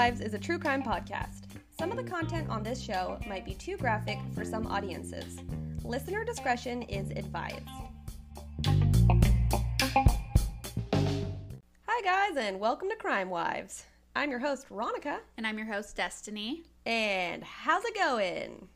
[0.00, 1.42] Wives is a true crime podcast.
[1.78, 5.36] Some of the content on this show might be too graphic for some audiences.
[5.84, 7.68] Listener discretion is advised.
[11.86, 13.84] Hi, guys, and welcome to Crime Wives.
[14.16, 16.62] I'm your host, Ronica, And I'm your host, Destiny.
[16.86, 18.68] and how's it going?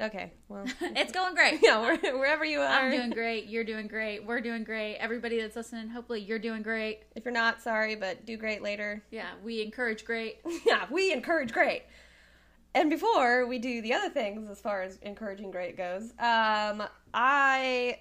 [0.00, 1.60] Okay, well, It's going great.
[1.62, 2.66] yeah, where- wherever you are.
[2.66, 3.46] I'm doing great.
[3.46, 4.26] You're doing great.
[4.26, 4.96] We're doing great.
[4.96, 7.02] Everybody that's listening, hopefully you're doing great.
[7.14, 9.02] If you're not, sorry, but do great later.
[9.10, 10.38] Yeah, we encourage great.
[10.66, 11.82] yeah, we encourage great.
[12.74, 17.98] And before we do the other things, as far as encouraging great goes, um, I,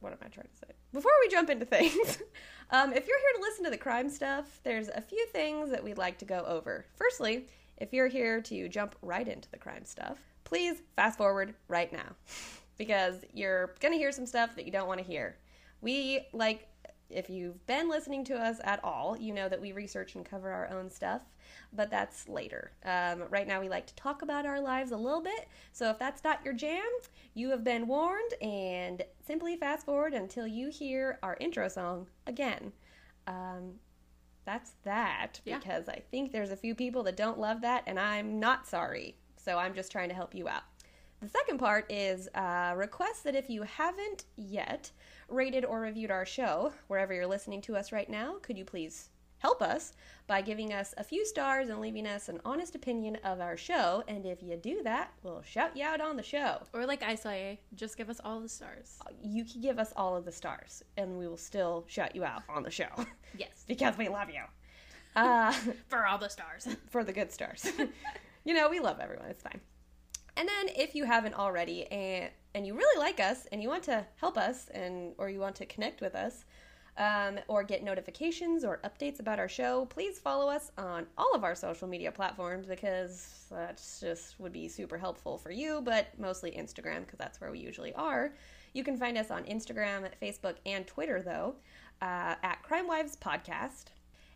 [0.00, 0.74] what am I trying to say?
[0.92, 2.18] Before we jump into things,
[2.70, 5.82] um, if you're here to listen to the crime stuff, there's a few things that
[5.82, 6.84] we'd like to go over.
[6.96, 7.46] Firstly,
[7.78, 12.16] if you're here to jump right into the crime stuff, please fast forward right now,
[12.78, 15.36] because you're gonna hear some stuff that you don't want to hear.
[15.82, 16.66] We like
[17.10, 20.50] if you've been listening to us at all, you know that we research and cover
[20.50, 21.22] our own stuff,
[21.72, 22.72] but that's later.
[22.84, 25.48] Um, right now, we like to talk about our lives a little bit.
[25.72, 26.84] So if that's not your jam,
[27.32, 32.72] you have been warned, and simply fast forward until you hear our intro song again.
[33.26, 33.74] Um,
[34.44, 35.58] that's that Yeah.
[35.58, 39.16] because I think there's a few people that don't love that, and I'm not sorry.
[39.38, 40.62] So I'm just trying to help you out.
[41.20, 44.90] The second part is uh, request that if you haven't yet
[45.28, 49.08] rated or reviewed our show, wherever you're listening to us right now, could you please
[49.38, 49.92] help us
[50.26, 54.04] by giving us a few stars and leaving us an honest opinion of our show?
[54.06, 56.62] And if you do that, we'll shout you out on the show.
[56.72, 58.98] Or like I say, just give us all the stars.
[59.22, 62.42] You can give us all of the stars, and we will still shout you out
[62.48, 62.90] on the show
[63.36, 63.64] Yes.
[63.66, 64.42] because we love you.
[65.16, 65.52] Uh,
[65.88, 66.68] For all the stars.
[66.90, 67.66] for the good stars.
[68.48, 69.28] You know, we love everyone.
[69.28, 69.60] It's fine.
[70.38, 73.82] And then if you haven't already and and you really like us and you want
[73.84, 76.46] to help us and or you want to connect with us
[76.96, 81.44] um, or get notifications or updates about our show, please follow us on all of
[81.44, 86.52] our social media platforms because that just would be super helpful for you, but mostly
[86.52, 88.32] Instagram because that's where we usually are.
[88.72, 91.56] You can find us on Instagram, Facebook, and Twitter though
[92.00, 93.88] uh, at Crime Wives Podcast.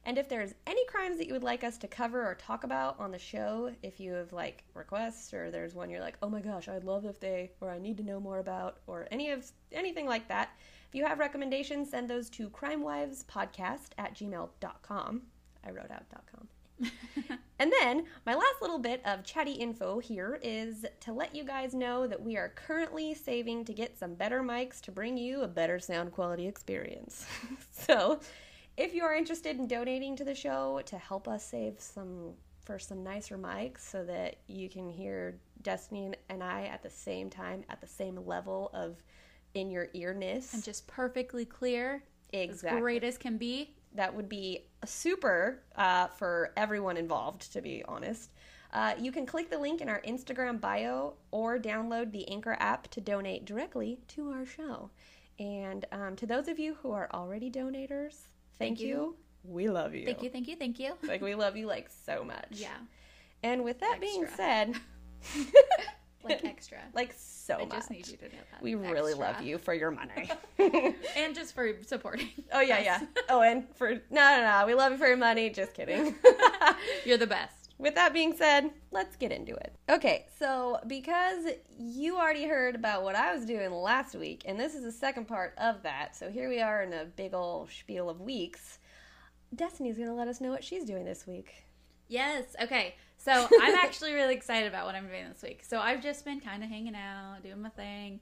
[0.04, 2.98] And if there's any crimes that you would like us to cover or talk about
[2.98, 6.40] on the show, if you have like requests or there's one you're like, oh my
[6.40, 9.50] gosh, I'd love if they or I need to know more about or any of
[9.70, 10.50] anything like that,
[10.88, 15.22] if you have recommendations, send those to crimewivespodcast at gmail.com.
[15.64, 16.48] I wrote out .com.
[17.60, 21.74] and then my last little bit of chatty info here is to let you guys
[21.74, 25.48] know that we are currently saving to get some better mics to bring you a
[25.48, 27.24] better sound quality experience.
[27.70, 28.20] so
[28.76, 32.32] if you are interested in donating to the show to help us save some
[32.64, 37.28] for some nicer mics so that you can hear Destiny and I at the same
[37.28, 39.02] time at the same level of
[39.54, 40.54] in your earness.
[40.54, 42.02] and just perfectly clear.
[42.32, 42.76] Exactly.
[42.76, 43.74] As great as can be.
[43.94, 48.30] that would be super uh, for everyone involved, to be honest.
[48.72, 52.88] Uh, you can click the link in our Instagram bio or download the Anchor app
[52.88, 54.88] to donate directly to our show.
[55.38, 58.28] And um, to those of you who are already donators,
[58.62, 58.94] thank, Thank you.
[58.96, 59.16] you.
[59.44, 60.04] We love you.
[60.06, 60.92] Thank you, thank you, thank you.
[61.02, 62.46] Like, we love you like so much.
[62.50, 62.68] Yeah.
[63.42, 64.74] And with that being said,
[66.24, 66.78] Like extra.
[66.94, 67.70] like so I much.
[67.72, 68.62] just need you to know that.
[68.62, 70.30] we really love you for your money.
[71.16, 72.28] And just for supporting.
[72.52, 72.84] oh yeah, us.
[72.84, 73.00] yeah.
[73.28, 74.64] Oh, and for no, no, no.
[74.66, 75.50] We love you for your money.
[75.50, 76.14] Just kidding.
[77.04, 77.61] You're the best.
[77.78, 79.74] With that being said, let's get into it.
[79.88, 81.46] Okay, so because
[81.78, 85.26] you already heard about what I was doing last week, and this is the second
[85.26, 88.78] part of that, so here we are in a big ol' spiel of weeks.
[89.54, 91.64] Destiny's gonna let us know what she's doing this week.
[92.08, 92.54] Yes.
[92.60, 92.94] Okay.
[93.16, 95.64] So I'm actually really excited about what I'm doing this week.
[95.64, 98.20] So I've just been kind of hanging out, doing my thing,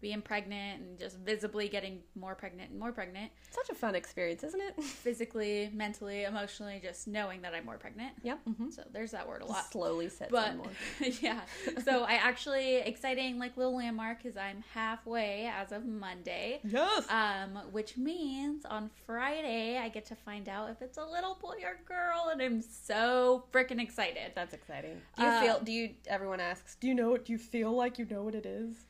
[0.00, 3.30] being pregnant, and just visibly getting more pregnant and more pregnant.
[3.50, 4.82] Such a fun experience, isn't it?
[4.82, 8.12] Physically, mentally, emotionally, just knowing that I'm more pregnant.
[8.22, 8.38] Yep.
[8.48, 8.70] Mm-hmm.
[8.70, 9.70] So there's that word a lot.
[9.72, 10.66] Slowly sets But in more.
[11.20, 11.40] yeah,
[11.84, 16.60] so I actually exciting like little landmark is I'm halfway as of Monday.
[16.64, 17.06] Yes.
[17.10, 21.56] Um, which means on Friday I get to find out if it's a little boy
[21.64, 24.32] or girl, and I'm so freaking excited.
[24.34, 25.00] That's exciting.
[25.16, 25.60] Do you Uh, feel?
[25.60, 25.90] Do you?
[26.06, 26.76] Everyone asks.
[26.76, 27.24] Do you know it?
[27.24, 28.86] Do you feel like you know what it is?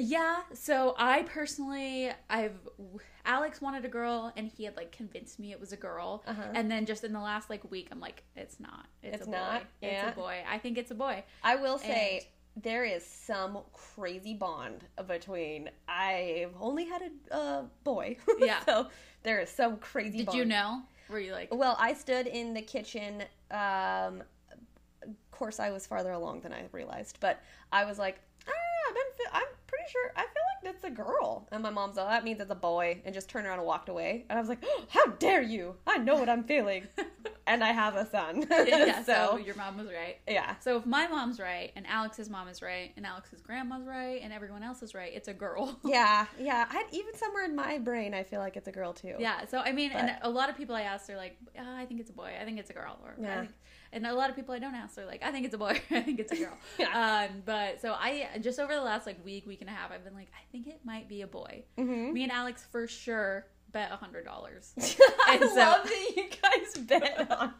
[0.00, 2.56] Yeah, so I personally, I've
[3.24, 6.42] Alex wanted a girl, and he had like convinced me it was a girl, Uh-huh.
[6.54, 8.86] and then just in the last like week, I'm like, it's not.
[9.02, 9.60] It's, It's a not?
[9.62, 9.66] boy.
[9.82, 10.08] Yeah.
[10.08, 10.36] It's a boy.
[10.50, 11.24] I think it's a boy.
[11.42, 15.70] I will say there is some crazy bond between.
[15.88, 18.16] I've only had a uh, boy.
[18.40, 18.64] Yeah.
[18.64, 18.88] so
[19.24, 20.18] there is some crazy.
[20.18, 20.38] Did bond.
[20.38, 20.82] you know?
[21.10, 23.22] Were you like, Well, I stood in the kitchen.
[23.50, 24.22] Um,
[25.02, 27.40] of course, I was farther along than I realized, but
[27.72, 28.52] I was like, ah,
[28.88, 29.02] I've been.
[29.16, 29.46] Fe- I'm
[29.88, 30.12] sure.
[30.16, 31.48] I feel like that's a girl.
[31.52, 33.88] And my mom's like, that means it's a boy, and just turned around and walked
[33.88, 34.24] away.
[34.28, 35.76] And I was like, oh, how dare you?
[35.86, 36.86] I know what I'm feeling.
[37.46, 38.46] and I have a son.
[38.66, 40.18] yeah, so, so your mom was right.
[40.28, 40.56] yeah.
[40.60, 44.32] So if my mom's right, and Alex's mom is right, and Alex's grandma's right, and
[44.32, 45.78] everyone else is right, it's a girl.
[45.84, 46.66] Yeah, yeah.
[46.70, 49.14] I had even somewhere in my brain, I feel like it's a girl too.
[49.18, 51.86] Yeah, so I mean, and a lot of people I ask, they're like, oh, I
[51.86, 53.44] think it's a boy, I think it's a girl, or I Yeah.
[53.92, 55.80] And a lot of people I don't ask, they're like, I think it's a boy,
[55.90, 56.56] I think it's a girl.
[56.78, 57.26] Yeah.
[57.30, 60.04] Um, but so I just over the last like week, week and a half, I've
[60.04, 61.64] been like, I think it might be a boy.
[61.76, 64.72] hmm Me and Alex for sure bet a hundred dollars.
[64.78, 67.52] I And so- love that you guys bet on.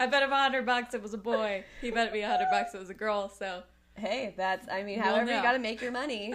[0.00, 1.64] I bet him a hundred bucks it was a boy.
[1.80, 3.28] He bet me a hundred bucks it was a girl.
[3.28, 3.62] So
[3.94, 4.68] Hey, that's.
[4.70, 6.34] I mean, We'll however you got to make your money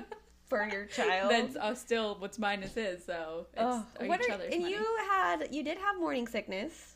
[0.50, 1.31] for your child.
[1.31, 3.06] that's uh, still what's mine is his.
[3.06, 4.74] So it's Oh, what each are, other's and money.
[4.74, 6.90] you had you did have morning sickness.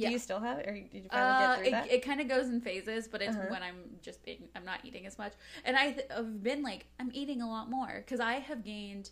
[0.00, 0.08] Yeah.
[0.08, 1.90] Do you still have it, or did you finally Uh, get through it, that?
[1.92, 3.48] it kind of goes in phases, but it's Uh-huh.
[3.50, 5.32] when I'm just being, I'm not eating as much,
[5.64, 9.10] and I th- I've been like I'm eating a lot more because I have gained,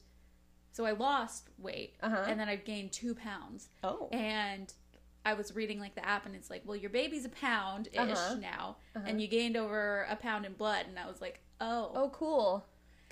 [0.72, 2.24] so I lost weight Uh-huh.
[2.28, 4.72] and then I've gained two pounds, oh, and
[5.26, 7.98] I was reading like the app and it's like, well, your baby's a pound ish
[8.00, 8.34] Uh-huh.
[8.36, 9.04] now, Uh-huh.
[9.06, 11.92] and you gained over a pound in blood, and I was like, oh.
[11.94, 12.66] oh, cool,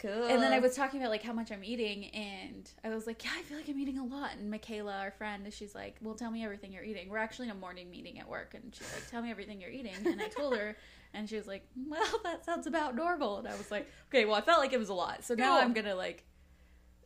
[0.06, 0.26] cool.
[0.26, 3.24] And then I was talking about like how much I'm eating, and I was like,
[3.24, 6.14] "Yeah, I feel like I'm eating a lot." And Michaela, our friend, she's like, "Well,
[6.14, 8.92] tell me everything you're eating." We're actually in a morning meeting at work, and she's
[8.92, 10.76] like, "Tell me everything you're eating." And I told her,
[11.14, 14.34] and she was like, "Well, that sounds about normal." And I was like, "Okay, well,
[14.34, 15.58] I felt like it was a lot, so now.
[15.58, 16.24] I'm gonna like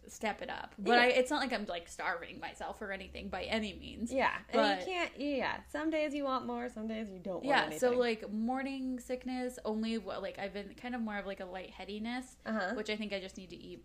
[0.08, 1.02] step it up." But Yeah.
[1.02, 4.12] I, it's not like I'm like starving myself or anything by any means.
[4.12, 5.10] yeah, and you can't.
[5.18, 8.98] Yeah, some days you want more, some days you don't want Yeah, so like morning
[8.98, 12.74] sickness only what like I've been kind of more of like a lightheadedness, uh huh.
[12.74, 13.84] which I think I just need to eat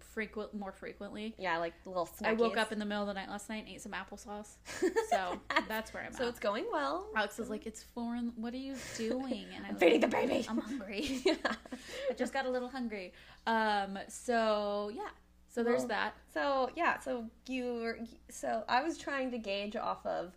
[0.00, 1.34] frequent more frequently.
[1.38, 2.26] Yeah, like little snackies.
[2.26, 4.56] I woke up in the middle of the night last night and ate some applesauce.
[5.10, 6.22] So that's where I'm so at.
[6.22, 7.08] So it's going well.
[7.16, 8.32] Alex was like, "It's foreign.
[8.36, 10.46] What are you doing?" And I'm feeding like, the baby.
[10.48, 11.20] I'm hungry.
[11.44, 13.12] I just got a little hungry.
[13.46, 13.98] Um.
[14.08, 15.08] So yeah.
[15.52, 16.14] So there's Well, that.
[16.32, 17.98] So yeah, so you were
[18.30, 20.32] so I was trying to gauge off of,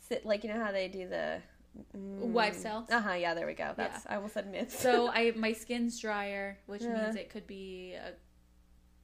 [0.00, 1.40] sit like you know how they do the
[1.92, 2.88] Wife cells?
[2.90, 3.14] Uh huh.
[3.14, 3.72] Yeah, there we go.
[3.76, 4.78] That's I almost said myths.
[4.78, 7.04] So I my skin's drier, which Yeah.
[7.04, 8.12] means it could be a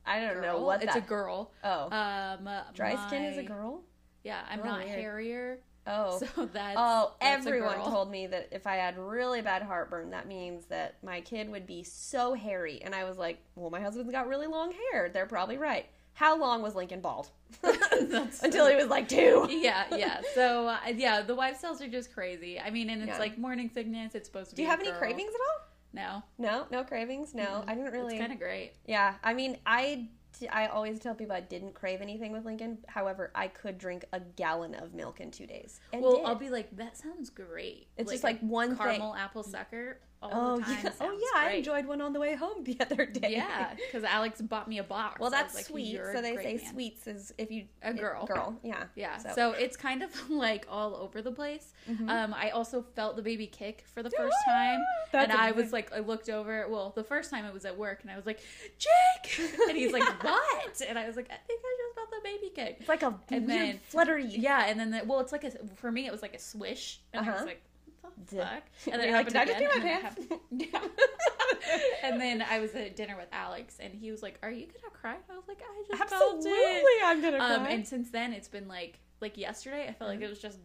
[0.08, 0.42] I don't girl.
[0.42, 1.04] know what it's that.
[1.04, 1.52] a girl.
[1.62, 2.48] oh, Um.
[2.74, 3.82] dry skin is a girl.
[4.24, 4.90] Yeah, I'm Oh, not weird.
[4.90, 5.58] hairier.
[5.86, 6.18] Oh.
[6.36, 10.28] So that's Oh, that's everyone told me that if I had really bad heartburn, that
[10.28, 12.82] means that my kid would be so hairy.
[12.82, 15.08] And I was like, well, my husband's got really long hair.
[15.08, 15.86] They're probably right.
[16.12, 17.30] How long was Lincoln bald?
[17.62, 19.46] Until he was like two.
[19.50, 20.20] yeah, yeah.
[20.34, 22.60] So uh, yeah, the wife cells are just crazy.
[22.60, 23.18] I mean, and it's Yeah.
[23.18, 24.14] like morning sickness.
[24.14, 25.66] It's supposed to Do you have any cravings at all?
[25.92, 27.34] No, No, no cravings.
[27.34, 28.14] No, I didn't really.
[28.14, 28.72] It's kind of great.
[28.86, 30.08] Yeah, I mean, I
[30.48, 32.78] I always tell people I didn't crave anything with Lincoln.
[32.86, 35.80] However, I could drink a gallon of milk in two days.
[35.92, 36.26] And well, did.
[36.26, 37.88] I'll be like, that sounds great.
[37.96, 39.20] It's just like one caramel thing.
[39.20, 40.78] apple sucker Oh the time.
[40.84, 41.40] yeah, oh yeah.
[41.48, 43.32] I enjoyed one on the way home the other day.
[43.32, 45.18] Yeah, because Alex bought me a box.
[45.18, 45.98] Well, that's like, sweet.
[46.12, 48.26] So they say man." sweets is if you A girl.
[48.26, 48.58] girl.
[48.62, 48.84] Yeah.
[48.96, 49.32] Yeah, so.
[49.34, 51.72] So- it's kind of like all over the place.
[51.90, 52.08] Mhm.
[52.10, 54.80] Um, I also felt the baby kick for the first time,
[55.10, 56.66] That's and I was like, I looked over.
[56.68, 58.40] Well, the first time it was at work, and I was like,
[58.78, 60.82] Jake, and he's like, what?
[60.86, 62.76] And I was like, I think I just felt the baby kick.
[62.80, 64.26] It's like a And then- fluttery.
[64.26, 67.00] Yeah, and then the, well, it's like a for me, it was like a swish,
[67.14, 67.46] and I was Uh-huh.
[67.46, 67.62] like,
[68.02, 68.62] the fuck?
[68.92, 71.78] And then it like, happened "Did I just pee my and then it pants?" yeah.
[72.02, 74.92] and then I was at dinner with Alex, and he was like, "Are you gonna
[74.92, 77.70] cry?" And I was like, "I just felt Absolutely, it." I'm gonna Um, cry.
[77.72, 79.86] and since then, it's been like like yesterday.
[79.88, 80.58] I felt like it was just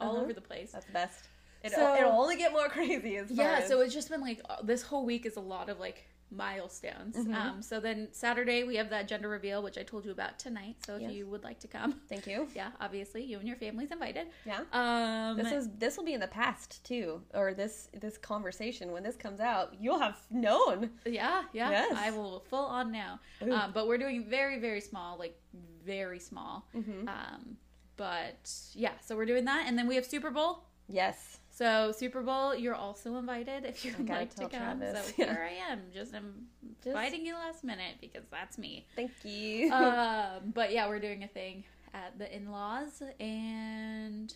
[0.00, 0.72] all over the place.
[0.72, 1.28] That's the best.
[1.62, 4.40] It, So- it'll only get more crazy as Yeah, as- so it's just been like
[4.62, 7.16] this whole week is a lot of like milestones.
[7.16, 7.34] Mhm.
[7.34, 10.76] Um, so then Saturday we have that gender reveal, which I told you about tonight.
[10.84, 11.12] So if Yes.
[11.12, 12.48] you would like to come, Thank you.
[12.54, 14.26] yeah, obviously you and your family's invited.
[14.44, 14.62] Yeah.
[14.72, 19.02] Um, This is this will be in the past too, or this this conversation when
[19.02, 20.90] this comes out, you'll have known.
[21.06, 21.70] yeah, yeah.
[21.70, 21.92] Yes.
[21.96, 23.20] I will full on now.
[23.40, 25.40] Um, but we're doing very, very small, like
[25.84, 26.66] very small.
[26.74, 27.08] Mhm.
[27.08, 27.56] Um,
[27.96, 30.64] but yeah, so we're doing that, and then we have Super Bowl.
[30.88, 31.38] Yes.
[31.56, 34.78] So Super Bowl, you're also invited if you'd like to come.
[34.78, 35.06] Travis.
[35.06, 35.32] So Yeah.
[35.32, 36.48] here I am, just I'm
[36.84, 38.86] Just- inviting you last minute because that's me.
[38.94, 39.72] Thank you.
[39.72, 44.34] um, but yeah, we're doing a thing at the in-laws, and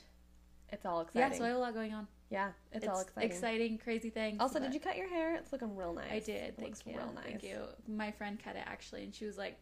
[0.70, 1.30] it's all exciting.
[1.32, 2.08] yeah, so I have a lot going on.
[2.30, 3.30] yeah, it's, all exciting.
[3.30, 4.38] Exciting, crazy things.
[4.40, 5.34] Also, did you cut your hair?
[5.34, 6.10] It's looking real nice.
[6.10, 6.28] I did.
[6.30, 6.96] It Thank looks you.
[6.96, 7.24] Real nice.
[7.24, 7.58] Thank you.
[7.86, 9.58] My friend cut it actually, and she was like.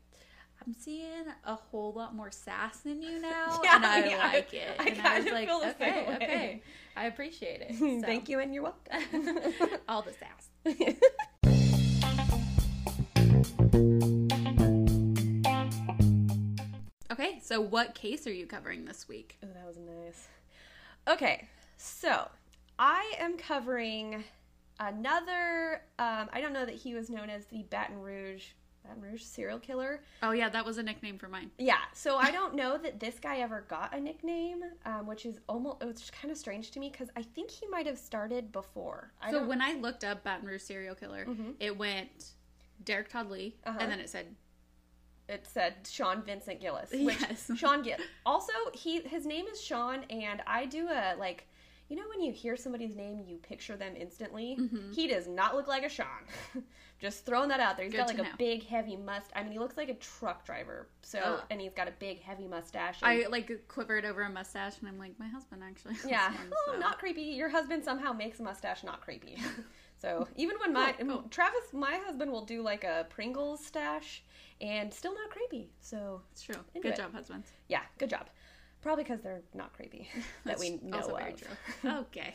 [0.66, 4.52] I'm seeing a whole lot more sass in you now, Yeah, and I yeah, like
[4.52, 4.76] it.
[4.78, 6.62] I and I was kinda like, feel okay, okay,
[6.96, 7.74] I appreciate it.
[7.78, 8.06] So.
[8.06, 9.78] Thank you, and you're welcome.
[9.88, 10.50] All the sass.
[17.10, 19.38] Okay, so what case are you covering this week?
[19.42, 20.28] Oh, that was nice.
[21.08, 22.28] Okay, so
[22.78, 24.24] I am covering
[24.78, 25.82] another.
[25.98, 28.44] Um, I don't know that he was known as the Baton Rouge.
[28.88, 30.00] Baton Rouge serial killer.
[30.22, 31.50] Oh yeah, that was a nickname for mine.
[31.58, 35.38] Yeah, so I don't know that this guy ever got a nickname, um, which is
[35.48, 39.12] almost it's kind of strange to me because I think he might have started before.
[39.20, 41.54] I so when I looked up Baton Rouge serial killer, Mhm.
[41.60, 42.32] it went
[42.84, 43.78] Derek Todd Lee, Uh-huh.
[43.80, 44.34] and then it said
[45.28, 46.90] it said Sean Vincent Gillis.
[46.90, 47.50] Which Yes.
[47.56, 47.98] Sean Gill.
[48.24, 51.46] Also, he his name is Sean, and I do a like.
[51.90, 54.58] You know when you hear somebody's name, you picture them instantly.
[54.60, 54.94] Mhm.
[54.94, 56.06] He does not look like a Sean.
[57.00, 57.84] Just throwing that out there.
[57.84, 58.28] He's Good got like a know.
[58.38, 59.30] big, heavy must.
[59.36, 60.88] I mean, he looks like a truck driver.
[61.02, 61.40] So, Ugh.
[61.50, 62.98] and he's got a big, heavy mustache.
[63.02, 65.94] and- I like quivered over a mustache, and I'm like, my husband actually.
[65.94, 66.28] has Yeah.
[66.28, 67.22] one, Oh, so- not creepy.
[67.22, 69.36] Your husband somehow makes a mustache not creepy.
[70.02, 70.92] so even when my.
[71.30, 74.24] Travis, my husband will do like a Pringles stash
[74.60, 75.70] and still not creepy.
[75.80, 76.56] So It's true.
[76.74, 76.96] Good it.
[76.96, 77.48] job, husbands.
[77.68, 78.26] yeah, good job.
[78.80, 80.08] Probably because they're not creepy
[80.44, 81.18] that we know also of.
[81.20, 81.90] very true.
[81.90, 82.32] Okay.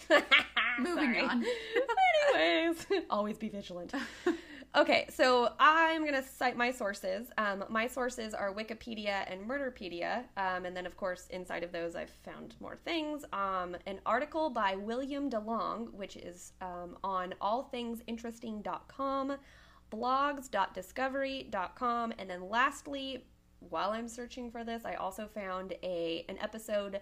[0.80, 1.46] Moving on.
[2.36, 3.94] Anyways, always be vigilant.
[4.76, 7.28] Okay, so I'm gonna cite my sources.
[7.38, 11.96] Um, my sources are Wikipedia and Murderpedia, um, and then of course inside of those
[11.96, 13.24] I've found more things.
[13.34, 19.38] Um, an article by William DeLong, which is um, on allthingsinteresting.com,
[19.92, 23.28] blogs.discovery.com, and then lastly,
[23.70, 27.00] while I'm searching for this, I also found a an episode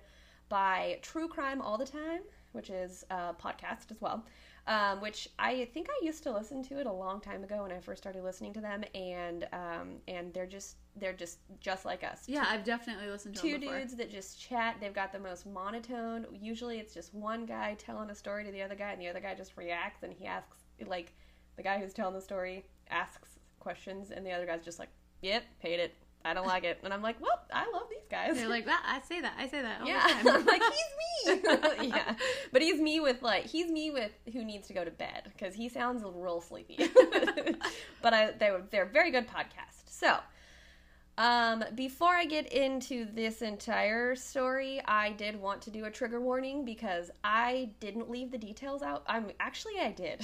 [0.50, 4.26] by True Crime All the Time, which is a podcast as well.
[4.68, 7.72] Um, which I think I used to listen to it a long time ago when
[7.72, 12.04] I first started listening to them, and um, and they're just they're just just like
[12.04, 12.26] us.
[12.28, 14.76] Yeah, I've definitely listened to Two dudes that just chat.
[14.80, 16.28] They've got the most monotone.
[16.40, 19.20] Usually, it's just one guy telling a story to the other guy, and the other
[19.20, 21.14] guy just reacts, and he asks like
[21.58, 24.90] the guy who's telling the story asks questions, and the other guy's just like,
[25.22, 25.96] "Yep, hate it.
[26.24, 28.84] I don't like it." And I'm like, "Well, I love these guys." They're like, that.
[28.86, 29.34] I say that.
[29.38, 29.82] I say that.
[29.82, 30.36] All yeah, The time.
[30.42, 31.88] I'm like he's me.
[31.90, 32.16] yeah,
[32.52, 35.56] but he's me with like he's me with who needs to go to bed because
[35.56, 36.90] he sounds real sleepy.
[38.02, 39.84] but I they were they're very good podcast.
[39.88, 40.18] So,
[41.18, 46.20] um, before I get into this entire story, I did want to do a trigger
[46.20, 49.04] warning because I didn't leave the details out.
[49.08, 50.22] I'm actually I did,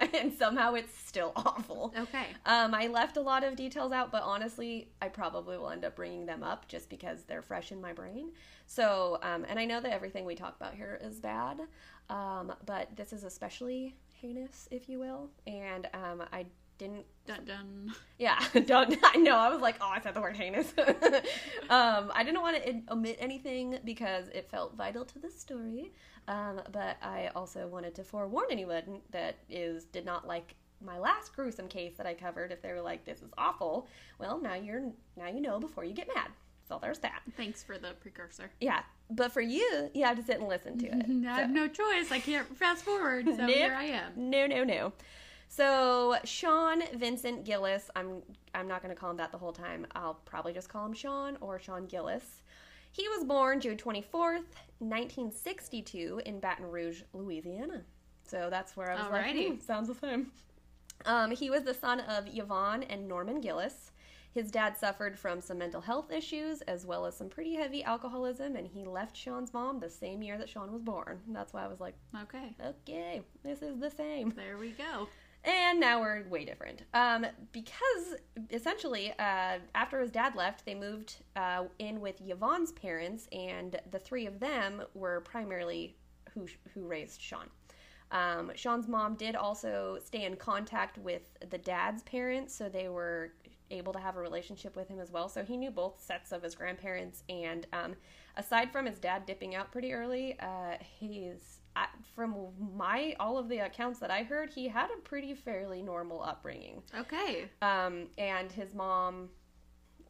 [0.14, 1.94] and somehow it's still awful.
[1.98, 2.26] Okay.
[2.46, 5.96] Um, I left a lot of details out, but honestly, I probably will end up
[5.96, 8.30] bringing them up just because they're fresh in my brain.
[8.66, 11.60] So, um, and I know that everything we talk about here is bad,
[12.08, 15.30] um, but this is especially heinous, if you will.
[15.46, 16.46] And um, I
[16.78, 17.94] didn't Dun dun.
[18.18, 18.98] yeah, don't.
[19.04, 19.36] I know.
[19.36, 20.72] I was like, oh, I said the word heinous.
[21.70, 25.92] um, I didn't want to omit anything because it felt vital to the story.
[26.28, 31.34] Um, but I also wanted to forewarn anyone that is did not like my last
[31.34, 32.52] gruesome case that I covered.
[32.52, 33.88] If they were like, this is awful,
[34.18, 34.82] well, now you're
[35.16, 36.28] now you know before you get mad.
[36.68, 37.22] So there's that.
[37.36, 38.50] Thanks for the precursor.
[38.60, 41.26] Yeah, but for you, you have to sit and listen to it.
[41.28, 42.10] I have no choice.
[42.10, 43.50] I can't fast forward, so Nope.
[43.50, 44.12] here I am.
[44.16, 44.92] No, no, no.
[45.48, 48.22] So Sean Vincent Gillis, I'm
[48.54, 49.86] I'm not going to call him that the whole time.
[49.94, 52.42] I'll probably just call him Sean or Sean Gillis.
[52.92, 54.44] He was born June 24th,
[54.78, 57.82] 1962 in Baton Rouge, Louisiana.
[58.26, 59.48] So that's where I was like, Alrighty.
[59.54, 60.30] hmm, sounds the same.
[61.06, 63.90] Um, he was the son of Yvonne and Norman Gillis.
[64.34, 68.56] His dad suffered from some mental health issues as well as some pretty heavy alcoholism,
[68.56, 71.20] and he left Sean's mom the same year that Sean was born.
[71.28, 72.54] That's why I was like, Okay.
[72.64, 74.30] okay, this is the same.
[74.36, 75.08] There we go.
[75.44, 76.82] And now we're way different.
[76.94, 78.14] Um, because
[78.50, 83.98] essentially, uh, after his dad left, they moved uh, in with Yvonne's parents, and the
[83.98, 85.96] three of them were primarily
[86.32, 87.48] who who raised Sean.
[88.12, 93.32] Um, Sean's mom did also stay in contact with the dad's parents, so they were
[93.70, 95.28] able to have a relationship with him as well.
[95.28, 97.96] So he knew both sets of his grandparents, and um,
[98.36, 102.34] aside from his dad dipping out pretty early, uh, he's I, from
[102.76, 106.82] my all of the accounts that I heard, he had a pretty fairly normal upbringing.
[106.98, 107.48] Okay.
[107.60, 109.30] Um, and his mom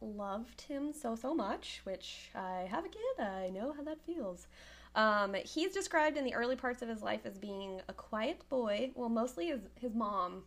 [0.01, 4.47] loved him so so much, which I have a kid, I know how that feels.
[4.95, 8.91] Um, he's described in the early parts of his life as being a quiet boy.
[8.95, 10.43] Well, mostly his his mom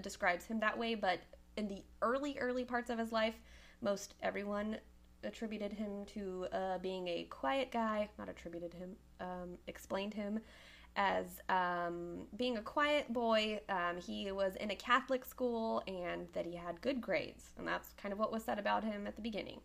[0.00, 1.20] describes him that way, but
[1.56, 3.34] in the early early parts of his life,
[3.80, 4.78] most everyone
[5.26, 8.08] attributed him to uh, being a quiet guy.
[8.18, 8.90] Not attributed him,
[9.20, 10.40] um, explained him
[10.96, 13.60] as um, being a quiet boy.
[13.68, 17.90] Um, he was in a Catholic school and that he had good grades, and that's
[18.00, 19.60] kind of what was said about him at the beginning.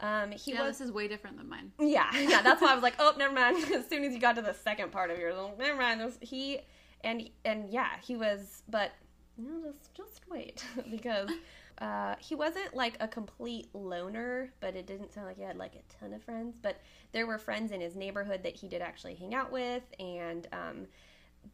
[0.00, 1.72] Um, he yeah, was this is way different than mine.
[1.78, 2.42] yeah, yeah.
[2.42, 3.56] That's why I was like, oh, never mind.
[3.74, 6.00] As soon as you got to the second part of yours, oh, never mind.
[6.00, 6.60] This- He
[7.02, 8.92] and and yeah, he was, but
[9.38, 11.30] you know, just just wait because
[11.78, 15.74] uh, he wasn't like a complete loner, but it didn't sound like he had like
[15.74, 16.56] a ton of friends.
[16.60, 16.80] But
[17.12, 20.86] there were friends in his neighborhood that he did actually hang out with, and um,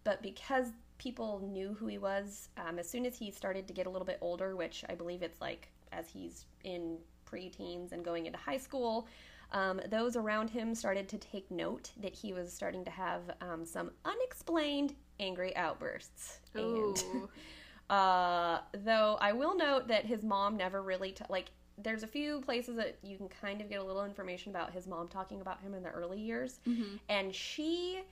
[0.05, 3.87] but because people knew who he was, um, as soon as he started to get
[3.87, 6.99] a little bit older, which I believe it's like as he's in
[7.31, 9.09] preteens and going into high school,
[9.53, 13.67] um, those around him started to take note that he was starting to have um,
[13.67, 16.41] some unexplained angry outbursts.
[16.57, 16.95] Ooh.
[17.13, 17.29] And
[17.91, 21.51] uh, though I will note that his mom never really t- like.
[21.79, 24.87] There's a few places that you can kind of get a little information about his
[24.87, 27.01] mom talking about him in the early years, Mhm.
[27.09, 28.03] and she,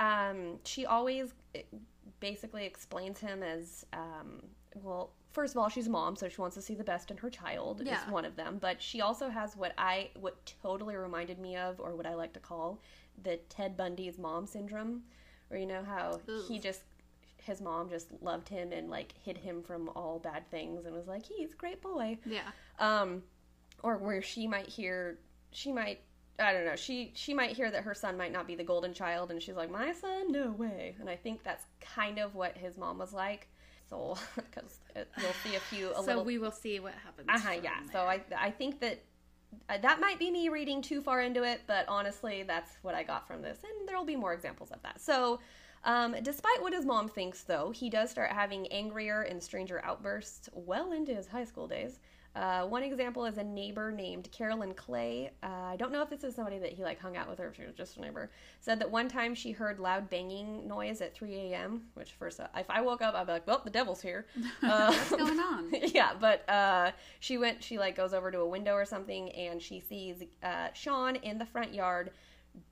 [0.00, 1.62] um, she always eh,
[2.20, 4.42] basically explains him as um,
[4.74, 5.10] well.
[5.30, 7.30] First of all, she's a mom, so she wants to see the best in her
[7.30, 7.82] child.
[7.84, 8.04] Yeah.
[8.04, 11.80] Is one of them, but she also has what I what totally reminded me of,
[11.80, 12.80] or what I like to call,
[13.22, 15.04] the Ted Bundy's mom syndrome,
[15.48, 16.82] where you know how he just
[17.44, 21.06] his mom just loved him and like hid him from all bad things and was
[21.06, 22.40] like he's a great boy Yeah.
[22.78, 23.22] um
[23.82, 25.18] or where she might hear
[25.52, 26.00] she might
[26.38, 28.92] i don't know she she might hear that her son might not be the golden
[28.94, 32.56] child and she's like my son no way and i think that's kind of what
[32.56, 33.48] his mom was like
[33.88, 37.28] so because you'll see a few a so little we will see what happens.
[37.28, 37.92] uh-huh, yeah there.
[37.92, 38.98] so i i think that
[39.68, 43.02] uh, that might be me reading too far into it but honestly that's what i
[43.04, 45.38] got from this and there'll be more examples of that so
[45.84, 50.48] um, despite what his mom thinks, though, he does start having angrier and stranger outbursts
[50.52, 51.98] well into his high school days.
[52.36, 55.30] Uh, one example is a neighbor named Carolyn Clay.
[55.40, 57.46] Uh, I don't know if this is somebody that he like hung out with or
[57.46, 58.28] if she was just a neighbor.
[58.58, 61.82] Said that one time she heard loud banging noise at 3 a.m.
[61.94, 64.26] Which first, uh, if I woke up, I'd be like, "Well, the devil's here."
[64.64, 65.70] Uh, What's going on?
[65.94, 67.62] yeah, but uh, she went.
[67.62, 71.38] She like goes over to a window or something, and she sees uh, Sean in
[71.38, 72.10] the front yard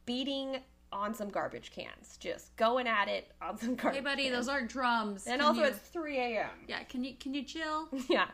[0.06, 0.56] beating
[0.92, 3.98] on some garbage cans, just going at it on some garbage.
[3.98, 4.36] Hey, buddy, cans.
[4.36, 5.26] those aren't drums.
[5.26, 6.50] And Can also, you- it's 3 a.m.
[6.68, 6.82] yeah.
[6.84, 7.88] Can you can you chill?
[8.08, 8.26] yeah.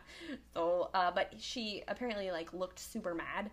[0.53, 3.51] So, uh, but she apparently like looked super mad.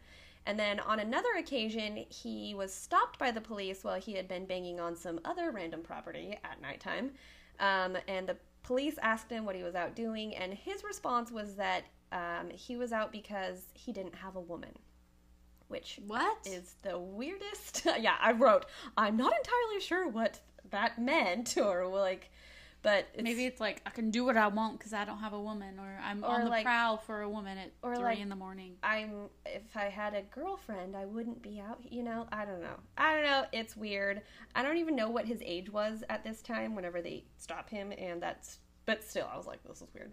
[0.49, 4.47] And then on another occasion, he was stopped by the police while he had been
[4.47, 7.11] banging on some other random property at nighttime.
[7.59, 11.57] Um, and the police asked him what he was out doing, and his response was
[11.57, 11.83] that
[12.13, 14.71] um, he was out because he didn't have a woman,
[15.69, 16.39] which What?
[16.47, 17.87] is the weirdest.
[18.01, 18.67] yeah, I wrote.
[18.97, 22.31] I'm not entirely sure what that meant, or like,
[22.83, 25.33] but it's, Maybe it's like I can do what I want because I don't have
[25.33, 28.05] a woman, or I'm Or on the like- prowl for a woman at or three
[28.05, 28.77] like- in the morning.
[28.83, 31.81] I'm if I had a girlfriend, I wouldn't be out.
[31.91, 32.77] You know, I don't know.
[32.97, 33.45] I don't know.
[33.53, 34.23] It's weird.
[34.55, 36.77] I don't even know what his age was at this time.
[36.77, 40.13] Whenever they stop him, and that's but still, I was like, this is weird.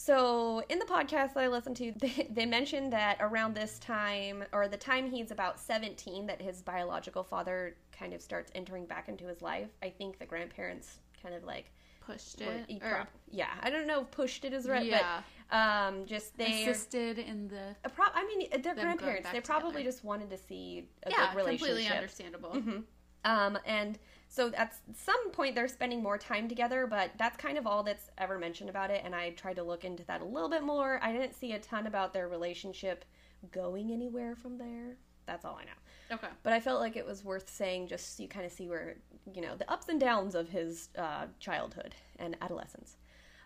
[0.00, 4.44] So in the podcast that I listened to, they, they mentioned that around this time,
[4.52, 9.08] or the time he's about 17, that his biological father kind of starts entering back
[9.08, 9.68] into his life.
[9.82, 11.72] I think the grandparents kind of like
[12.06, 12.80] Pushed were- it.
[12.80, 15.20] or yeah, I don't know if pushed it is right, yeah.
[15.50, 19.28] but um, just they assisted in the pro- I mean, they're grandparents.
[19.32, 19.84] They probably together.
[19.90, 21.66] just wanted to see a yeah, good relationship.
[21.74, 22.50] completely understandable.
[22.52, 22.82] Mhm.
[23.24, 27.66] Um, and so at some point they're spending more time together, but that's kind of
[27.66, 29.02] all that's ever mentioned about it.
[29.04, 31.00] And I tried to look into that a little bit more.
[31.02, 33.04] I didn't see a ton about their relationship
[33.50, 34.96] going anywhere from there.
[35.26, 36.16] That's all I know.
[36.16, 36.28] Okay.
[36.42, 38.96] But I felt like it was worth saying just so you kind of see where,
[39.32, 42.96] you know, the ups and downs of his uh, childhood and adolescence.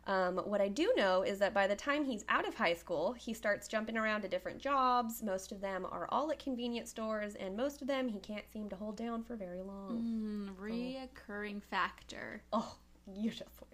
[0.06, 3.12] Um, what I do know is that by the time he's out of high school,
[3.12, 5.22] he starts jumping around to different jobs.
[5.22, 8.68] Most of them are all at convenience stores, and most of them he can't seem
[8.70, 10.54] to hold down for very long.
[10.58, 12.42] Mm, reoccurring factor.
[12.52, 12.74] Oh,
[13.14, 13.68] you just wait.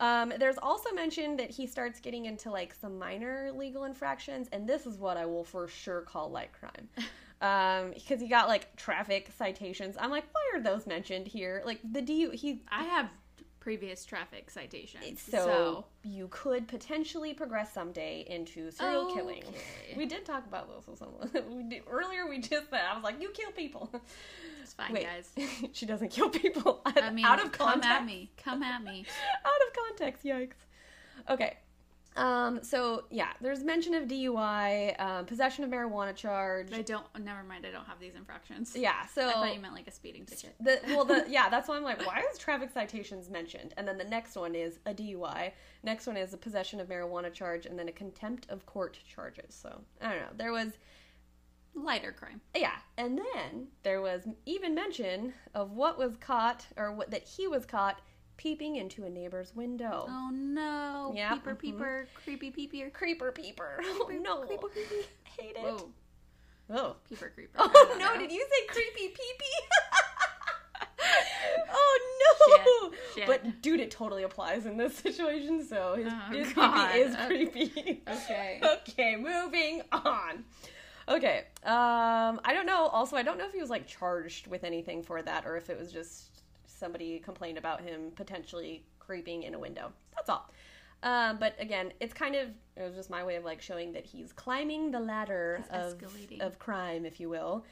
[0.00, 4.68] Um, there's also mentioned that he starts getting into like some minor legal infractions, and
[4.68, 6.88] this is what I will for sure call light crime.
[7.40, 9.94] Um, because he got like traffic citations.
[9.96, 11.62] I'm like, why are those mentioned here?
[11.64, 13.10] Like the DU, he I have
[13.60, 15.20] previous traffic citations.
[15.20, 19.42] so, So, you could potentially progress someday into serial killing.
[19.96, 22.26] We did talk about this with someone we did, earlier.
[22.28, 23.90] We just said I was like, you kill people.
[24.62, 25.30] it's fine, Wait, guys.
[25.72, 26.80] she doesn't kill people.
[26.86, 27.90] I mean, out of come context.
[27.90, 28.30] at me.
[28.42, 29.04] Come at me.
[29.44, 30.24] out of context.
[30.24, 30.52] Yikes.
[31.28, 31.56] Okay.
[32.16, 32.60] Um.
[32.62, 36.72] So yeah, there's mention of DUI, um, possession of marijuana charge.
[36.72, 37.06] I don't.
[37.22, 37.64] Never mind.
[37.66, 38.74] I don't have these infractions.
[38.76, 39.06] Yeah.
[39.06, 40.54] So I thought you meant like a speeding ticket.
[40.60, 43.98] the well the yeah that's why I'm like why is traffic citations mentioned and then
[43.98, 45.52] the next one is a DUI
[45.84, 49.54] next one is a possession of marijuana charge and then a contempt of court charges
[49.54, 50.72] so I don't know there was
[51.74, 52.40] Lighter crime.
[52.56, 57.46] yeah and then there was even mention of what was caught or what that he
[57.46, 58.00] was caught
[58.38, 61.12] peeping into a neighbor's window Oh no.
[61.14, 61.58] Yeah, Peeper, mhm.
[61.58, 62.88] peeper, creepy, peeper.
[62.90, 65.06] creeper peeper oh no creeper, creepy.
[65.38, 65.90] hate it Whoa.
[66.70, 67.52] oh Peeper, creeper.
[67.58, 68.18] Oh no, know.
[68.18, 69.68] did you say creepy peepee?
[71.70, 72.90] oh no!
[72.90, 73.26] Shit, shit.
[73.26, 76.90] But dude, it totally applies in this situation, so his, Oh, his God.
[76.90, 78.02] creepy is creepy.
[78.08, 78.60] Okay.
[78.64, 80.44] okay, moving on.
[81.08, 81.44] Okay.
[81.64, 82.86] Um I don't know.
[82.88, 85.70] Also, I don't know if he was like charged with anything for that or if
[85.70, 86.27] it was just
[86.78, 89.92] somebody complained about him potentially creeping in a window.
[90.14, 90.50] That's all.
[91.02, 94.04] Um, but again, it's kind of it was just my way of like showing that
[94.04, 96.40] he's climbing the ladder He's of escalating.
[96.40, 97.64] of crime, if you will.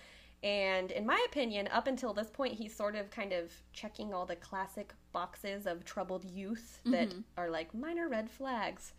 [0.42, 4.26] And in my opinion, up until this point, he's sort of kind of checking all
[4.26, 8.92] the classic boxes of troubled youth that are like minor red flags.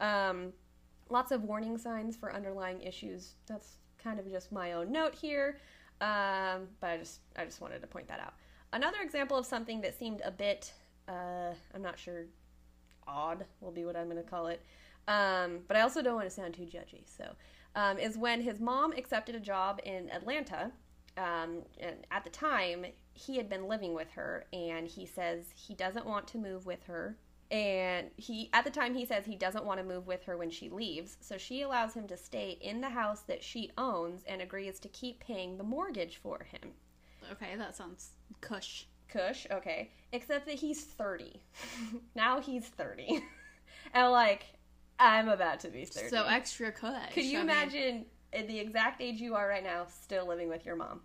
[0.00, 0.52] Um,
[1.08, 3.34] lots of warning signs for underlying issues.
[3.46, 5.58] That's kind of just my own note here,
[6.00, 8.34] um, but I just I just wanted to point that out.
[8.72, 10.72] Another example of something that seemed a bit
[11.08, 12.26] uh, I'm not sure
[13.06, 14.62] odd will be what I'm going to call it,
[15.08, 17.02] um, but I also don't want to sound too judgy.
[17.04, 17.24] So
[17.74, 20.70] um, is when his mom accepted a job in Atlanta.
[21.18, 25.74] Um, and at the time, he had been living with her, and he says he
[25.74, 27.18] doesn't want to move with her
[27.50, 30.48] and he at the time he says he doesn't want to move with her when
[30.48, 34.40] she leaves so she allows him to stay in the house that she owns and
[34.40, 36.72] agrees to keep paying the mortgage for him
[37.32, 38.86] Okay, that sounds cush.
[39.08, 41.40] Cush, okay except that he's 30
[42.14, 43.22] now he's 30
[43.94, 44.44] and like
[44.98, 47.12] i'm about to be 30 So extra cush.
[47.14, 50.64] could you I imagine at the exact age you are right now still living with
[50.64, 51.00] your mom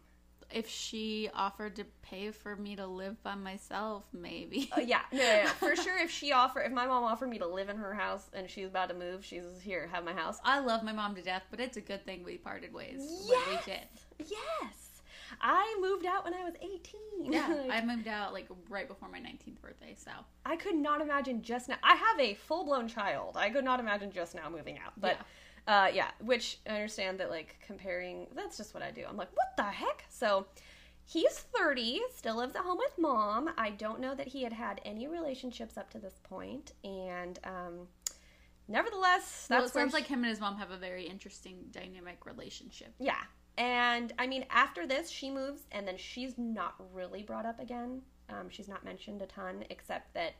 [0.51, 4.05] if she offered to pay for me to live by myself?
[4.13, 4.69] Maybe.
[4.77, 5.49] Uh, yeah, no, no, no.
[5.49, 5.97] for sure.
[5.97, 8.67] If she offer, if my mom offered me to live in her house and she's
[8.67, 10.39] about to move, she's here, have my house.
[10.45, 13.39] I love my mom to death, but it's a good thing we parted ways when
[13.49, 13.87] we did.
[14.19, 14.86] Yes.
[15.41, 17.31] I moved out when I was 18.
[17.33, 20.11] Yeah, Like, I moved out like right before my 19th birthday, so
[20.45, 21.75] I could not imagine just now.
[21.83, 23.35] I have a full blown child.
[23.37, 24.93] I could not imagine just now moving out.
[24.97, 25.23] But yeah.
[25.67, 29.03] Uh, yeah, which I understand that like comparing, that's just what I do.
[29.07, 30.05] I'm like, what the heck?
[30.07, 30.45] So
[31.03, 33.49] he's 30, still lives at home with mom.
[33.57, 37.87] I don't know that he had had any relationships up to this point, and um,
[38.69, 41.65] nevertheless, that's well, it sounds she- like him and his mom have a very interesting
[41.71, 42.93] dynamic relationship.
[42.99, 43.19] Yeah.
[43.57, 48.01] And I mean, after this, she moves, and then she's not really brought up again.
[48.29, 50.33] Um, she's not mentioned a ton, except that,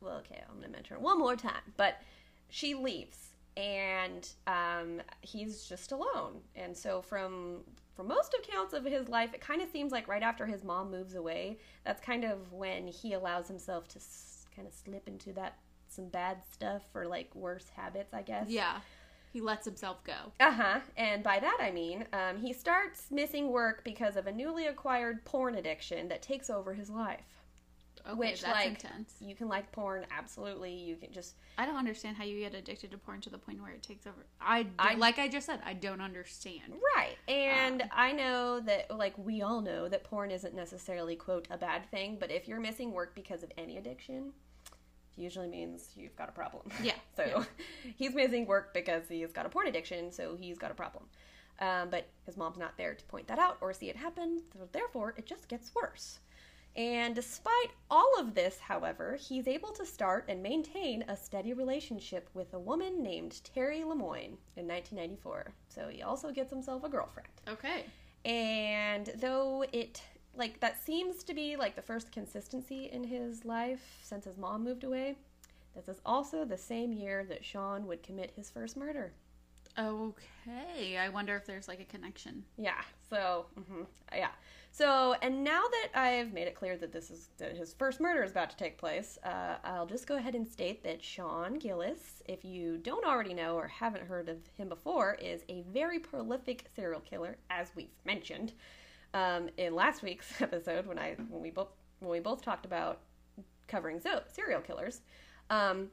[0.00, 1.72] well, okay, I'm to mention her one more time.
[1.76, 2.00] But
[2.48, 3.18] she leaves,
[3.56, 6.40] and um, he's just alone.
[6.54, 7.60] And so, from
[7.94, 10.90] from most accounts of his life, it kind of seems like right after his mom
[10.90, 15.32] moves away, that's kind of when he allows himself to s- kind of slip into
[15.32, 15.56] that
[15.88, 18.48] some bad stuff or like worse habits, I guess.
[18.48, 18.80] Yeah,
[19.32, 20.32] he lets himself go.
[20.40, 20.80] Uh huh.
[20.96, 25.24] And by that I mean um, he starts missing work because of a newly acquired
[25.24, 27.20] porn addiction that takes over his life.
[28.08, 29.14] Okay, Which, that's like, intense.
[29.20, 30.72] You can like porn, absolutely.
[30.72, 33.60] You can just I don't understand how you get addicted to porn to the point
[33.60, 34.26] where it takes over.
[34.40, 36.74] I, d- I- like I just said, I don't understand.
[36.96, 37.16] right.
[37.26, 41.90] And I know that, like we all know, that porn isn't necessarily quote a bad
[41.90, 42.16] thing.
[42.20, 44.32] But if you're missing work because of any addiction,
[45.16, 46.70] usually means you've got a problem.
[46.82, 47.44] Yeah, So yeah.
[47.96, 51.04] he's missing work because he's got a porn addiction, so he's got a problem.
[51.58, 54.68] Um, but his mom's not there to point that out or see it happen, so
[54.72, 56.18] therefore it just gets worse.
[56.76, 62.28] And despite all of this, however, he's able to start and maintain a steady relationship
[62.34, 65.54] with a woman named Terri Lemoine in 1994.
[65.68, 67.30] So he also gets himself a girlfriend.
[67.48, 67.84] Okay.
[68.26, 70.02] And though it
[70.36, 74.64] like that seems to be like the first consistency in his life since his mom
[74.64, 75.16] moved away,
[75.74, 79.12] this is also the same year that Sean would commit his first murder.
[79.78, 80.96] Okay.
[80.96, 82.44] I wonder if there's like a connection.
[82.56, 82.80] Yeah.
[83.10, 84.30] So, mhm, yeah.
[84.72, 88.22] So, and now that I've made it clear that this is that his first murder
[88.22, 92.22] is about to take place, uh, I'll just go ahead and state that Sean Gillis,
[92.26, 96.66] if you don't already know or haven't heard of him before, is a very prolific
[96.74, 98.52] serial killer, as we've mentioned
[99.16, 101.68] um, in last week's episode when I when we both
[102.00, 103.00] when we both talked about
[103.66, 105.00] covering so, serial killers.
[105.50, 105.88] Um,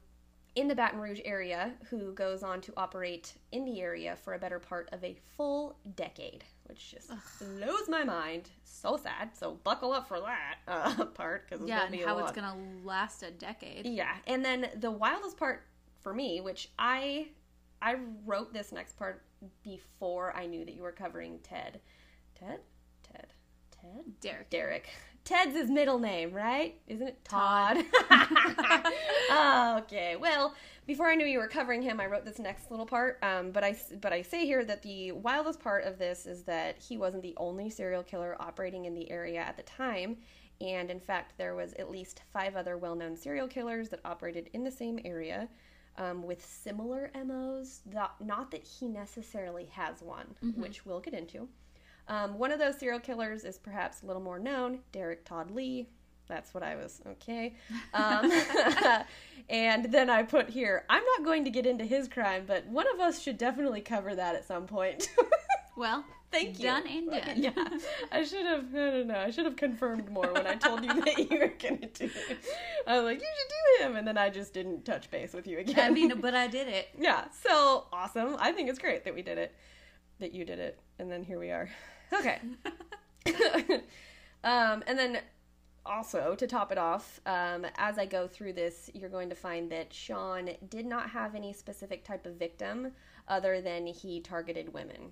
[0.55, 4.39] in the Baton Rouge area, who goes on to operate in the area for a
[4.39, 8.51] better part of a full decade, which just blows my mind.
[8.63, 9.35] So sad.
[9.35, 12.31] So buckle up for that uh, part because Yeah, gonna and be a how it's
[12.31, 13.87] gonna last a decade.
[13.87, 15.63] Yeah, and then the wildest part
[16.01, 17.29] for me, which I
[17.81, 19.23] I wrote this next part
[19.63, 21.39] before I knew that you were covering.
[21.41, 21.79] Ted?
[22.35, 22.59] Ted.
[23.83, 24.05] Ted?
[24.21, 24.49] Derek.
[24.49, 24.89] Derek.
[25.25, 26.75] Ted's his middle name, right?
[26.87, 27.77] Isn't it Todd?
[29.83, 30.17] okay.
[30.19, 30.53] Well,
[30.85, 33.19] before I knew you were covering him, I wrote this next little part.
[33.23, 36.77] Um, but I but I say here that the wildest part of this is that
[36.77, 40.17] he wasn't the only serial killer operating in the area at the time,
[40.59, 44.63] and in fact, there was at least five other well-known serial killers that operated in
[44.63, 45.47] the same area.
[45.95, 51.47] Um, with similar MOs, not, not that he necessarily has one, which we'll get into.
[52.07, 55.87] Um, one of those serial killers is perhaps a little more known, Derek Todd Lee.
[56.27, 57.55] That's what I was, okay.
[57.93, 58.31] Um,
[59.49, 62.85] and then I put here, I'm not going to get into his crime, but one
[62.93, 65.09] of us should definitely cover that at some point.
[65.75, 66.65] Well, Thank you.
[66.65, 67.33] Done and done.
[67.35, 67.77] yeah,
[68.11, 68.65] I should have.
[68.73, 69.17] I don't know.
[69.19, 72.37] I should have confirmed more when I told you that you were gonna do it.
[72.87, 75.45] I was like, you should do him, and then I just didn't touch base with
[75.45, 75.79] you again.
[75.79, 76.89] I mean, but I did it.
[76.97, 77.25] yeah.
[77.43, 78.35] So awesome.
[78.39, 79.53] I think it's great that we did it,
[80.19, 81.69] that you did it, and then here we are.
[82.11, 82.39] Okay.
[84.43, 85.19] um, and then
[85.85, 89.71] also to top it off, um, as I go through this, you're going to find
[89.71, 92.91] that Sean did not have any specific type of victim
[93.27, 95.11] other than he targeted women,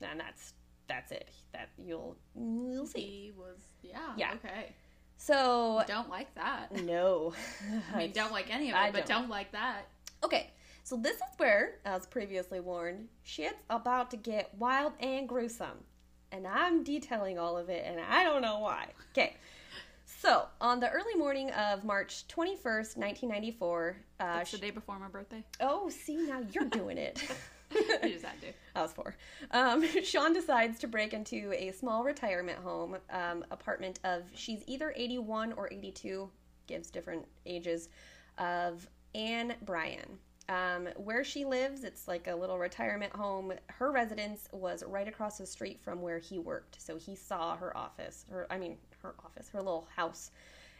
[0.00, 0.54] and that's
[0.88, 1.30] that's it.
[1.52, 3.00] That you'll you'll see.
[3.00, 4.34] He was, yeah, Yeah.
[4.34, 4.74] okay.
[5.16, 6.72] So Don't like that.
[6.84, 7.32] no,
[7.94, 9.22] I mean, don't like any of it, I but don't.
[9.22, 9.86] don't like that.
[10.24, 10.50] Okay,
[10.82, 15.78] so this is where, as previously warned, shit's about to get wild and gruesome.
[16.34, 18.88] And I'm detailing all of it, and I don't know why.
[19.12, 19.36] Okay,
[20.04, 25.06] so on the early morning of March 21st, 1994, uh, That's the day before my
[25.06, 25.44] birthday.
[25.60, 27.22] oh, see, now you're doing it.
[28.02, 28.48] I just had to.
[28.74, 29.14] I was four.
[29.52, 34.92] Um, Sean decides to break into a small retirement home um, apartment of, she's either
[34.96, 36.28] 81 or 82,
[36.66, 37.90] gives different ages,
[38.38, 40.18] of Ann Bryan.
[40.48, 43.54] Um, where she lives, it's like a little retirement home.
[43.68, 46.82] Her residence was right across the street from where he worked.
[46.82, 50.32] So he saw her office, her, I mean, her office, her little house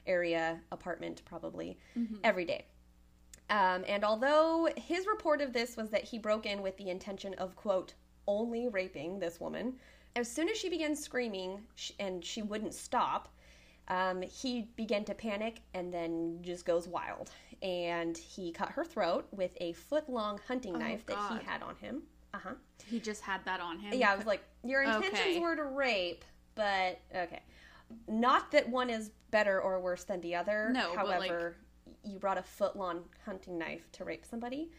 [0.06, 1.78] area, apartment probably,
[2.24, 2.66] every day.
[3.50, 7.34] Um, and although his report of this was that he broke in with the intention
[7.34, 7.94] of, quote,
[8.26, 9.74] only raping this woman,
[10.16, 11.60] as soon as she began screaming
[11.98, 13.33] and she wouldn't stop,
[13.88, 17.30] um, he began to panic and then just goes wild.
[17.62, 21.62] And he cut her throat with a foot long hunting Oh, knife that he had
[21.62, 22.02] on him.
[22.32, 22.54] Uh huh.
[22.86, 23.94] He just had that on him.
[23.94, 25.38] Yeah, I was like, your intentions Okay.
[25.40, 27.42] were to rape, but okay.
[28.08, 30.70] Not that one is better or worse than the other.
[30.72, 31.56] No, but, like- however,
[32.02, 34.70] you brought a foot long hunting knife to rape somebody,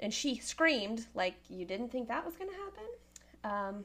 [0.00, 3.76] and she screamed like you didn't think that was going to happen.
[3.76, 3.84] Um,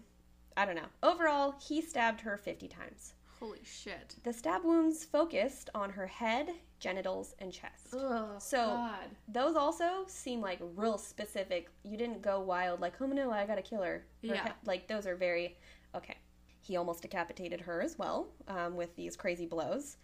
[0.57, 0.87] I don't know.
[1.03, 3.13] Overall, he stabbed her 50 times.
[3.39, 4.15] Holy shit.
[4.23, 6.49] The stab wounds focused on her head,
[6.79, 7.93] genitals, and chest.
[7.93, 9.09] Ugh, So- God.
[9.27, 11.69] Those also seem like real specific.
[11.83, 14.05] You didn't go wild like, oh no, I gotta kill her.
[14.21, 14.43] Her Yeah.
[14.45, 15.57] he- like those are very
[15.95, 16.17] okay.
[16.61, 19.97] He almost decapitated her as well um, with these crazy blows.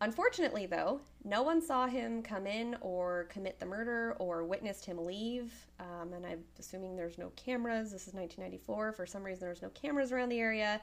[0.00, 4.98] Unfortunately, though, no one saw him come in or commit the murder or witnessed him
[5.06, 5.52] leave.
[5.78, 7.92] Um, and I'm assuming there's no cameras.
[7.92, 8.92] This is 1994.
[8.92, 10.80] For some reason, there's no cameras around the area.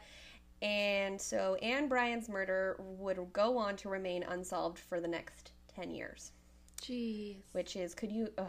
[0.62, 5.92] And so Ann Bryan's murder would go on to remain unsolved for the next 10
[5.92, 6.32] years
[6.82, 7.38] Jeez.
[7.54, 8.48] which is could you ugh,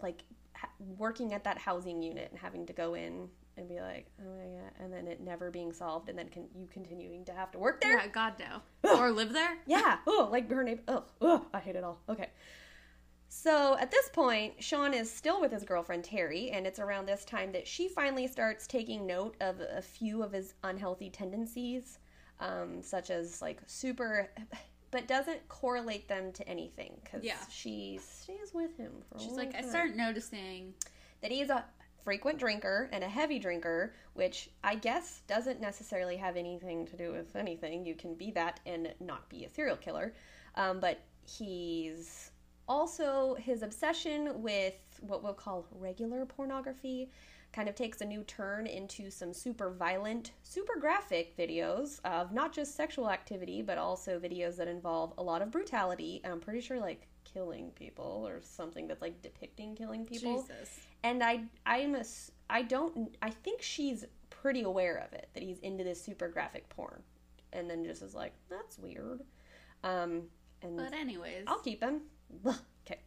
[0.00, 0.22] like
[0.54, 4.30] ha- working at that housing unit and having to go in and be like oh
[4.36, 7.50] my god and then it never being solved and then con- you continuing to have
[7.52, 8.34] to work there Yeah, God
[8.84, 8.96] no.
[8.98, 9.58] or live there?
[9.66, 12.30] yeah oh like her name oh i hate it all okay
[13.34, 17.24] so at this point sean is still with his girlfriend terri and it's around this
[17.24, 21.98] time that she finally starts taking note of a few of his unhealthy tendencies
[22.40, 24.28] um, such as like super
[24.90, 27.36] but doesn't correlate them to anything because Yeah.
[27.50, 30.74] she stays with him for a She's like, I start noticing.
[31.22, 31.64] that he is a
[32.04, 37.10] frequent drinker and a heavy drinker, which I guess doesn't necessarily have anything to do
[37.12, 37.86] with anything.
[37.86, 40.12] You can be that and not be a serial killer.
[40.56, 42.31] Um, but he's
[42.72, 47.10] also, his obsession with what we'll call regular pornography
[47.52, 52.50] kind of takes a new turn into some super violent, super graphic videos of not
[52.50, 56.22] just sexual activity, but also videos that involve a lot of brutality.
[56.24, 60.80] I'm pretty sure like killing people or something that's like depicting killing people Jesus.
[61.04, 62.04] and I I'm a
[62.48, 66.68] I don't I think she's pretty aware of it that he's into this super graphic
[66.70, 67.02] porn,
[67.52, 69.20] and then just is like that's weird,
[69.84, 70.22] um
[70.62, 71.44] and But anyways.
[71.46, 72.02] I'll keep him.
[72.46, 73.00] Okay,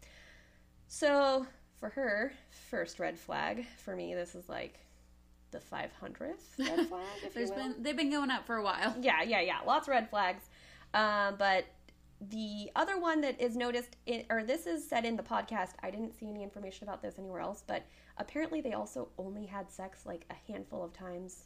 [0.88, 1.46] so
[1.80, 2.32] for her
[2.70, 4.80] first red flag for me this is like
[5.52, 7.04] the five hundredth red flag.
[7.24, 7.64] If There's you will.
[7.74, 8.96] been they've been going up for a while.
[9.02, 9.60] Yeah, yeah, yeah.
[9.66, 10.50] Lots of red flags.
[10.94, 11.66] Um, but
[12.30, 15.92] the other one that is noticed, in, or this is said in the podcast, I
[15.92, 17.86] didn't see any information about this anywhere else, but
[18.18, 21.44] apparently they also only had sex like a handful of times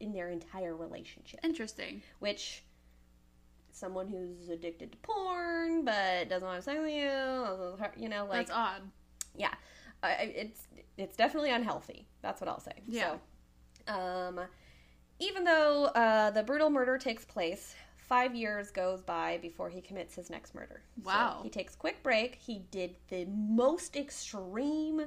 [0.00, 2.02] in their entire relationship, Interesting.
[2.18, 2.64] which
[3.74, 8.46] someone who's addicted to porn but doesn't want to sex with you, you know, like
[8.46, 8.82] That's odd.
[9.36, 9.54] yeah,
[10.02, 12.06] I, I- it's it's definitely unhealthy.
[12.22, 12.82] That's what I'll say.
[12.86, 13.16] Yeah.
[13.86, 14.40] So, um,
[15.18, 20.14] even though uh, the brutal murder takes place, five years goes by before he commits
[20.14, 20.82] his next murder.
[21.02, 21.40] So Wow.
[21.42, 22.36] he takes quick break.
[22.36, 25.02] He did the most extreme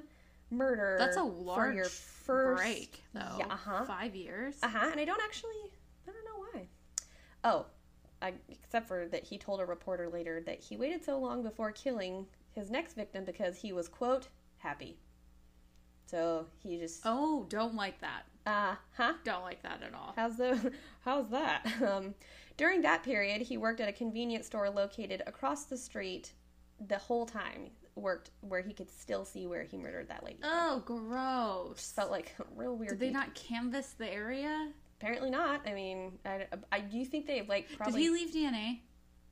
[0.49, 0.95] murder.
[0.99, 3.35] That's a for your first break, though.
[3.39, 3.85] Yeah, uh-huh.
[3.85, 4.55] Five years.
[4.63, 4.89] Uh huh.
[4.91, 5.71] And I don't actually,
[6.07, 6.67] I don't know why.
[7.43, 7.65] Oh,
[8.21, 11.71] I, except for that he told a reporter later that he waited so long before
[11.71, 14.27] killing his next victim because he was quote
[14.57, 14.97] happy.
[16.07, 18.23] So he just Oh, don't like that.
[18.45, 19.13] uh huh.
[19.23, 20.13] Don't like that at all.
[20.15, 20.71] How's the
[21.05, 21.65] how's that?
[21.81, 22.15] Um,
[22.55, 26.31] during that period, he worked at a convenience store located across the street
[26.87, 27.69] the whole time.
[27.95, 30.37] Worked where he could still see where he murdered that lady.
[30.43, 31.77] Oh, gross.
[31.77, 32.91] Just Felt like real weird.
[32.91, 34.69] Did they not canvass the area?
[34.99, 35.61] Apparently not.
[35.67, 38.01] I mean, I, I do you think they like probably.
[38.01, 38.79] Did he leave DNA?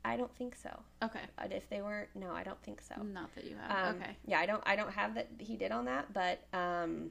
[0.04, 0.70] I don't think so.
[1.02, 1.22] Okay.
[1.36, 3.02] But if they weren't, no, I don't think so.
[3.02, 3.88] Not that you have.
[3.88, 4.16] Um, okay.
[4.24, 4.62] Yeah, I don't.
[4.64, 7.10] I don't have that he did on that, but um,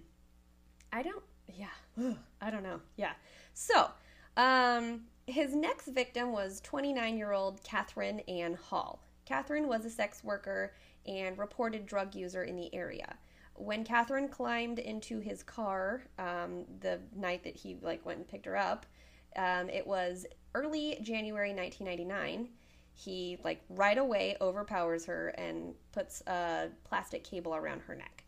[0.94, 1.24] I don't.
[1.54, 2.80] Yeah, I don't know.
[2.96, 3.12] Yeah.
[3.54, 3.90] So,
[4.38, 9.02] um, his next victim was 29 year old Catherine Ann Hall.
[9.26, 10.74] Catherine was a sex worker
[11.06, 13.18] and reported drug user in the area.
[13.56, 18.46] When Catherine climbed into his car um, the night that he like went and picked
[18.46, 18.86] her up,
[19.36, 22.50] um, it was early January 1999
[22.96, 28.24] he like right away overpowers her and puts a plastic cable around her neck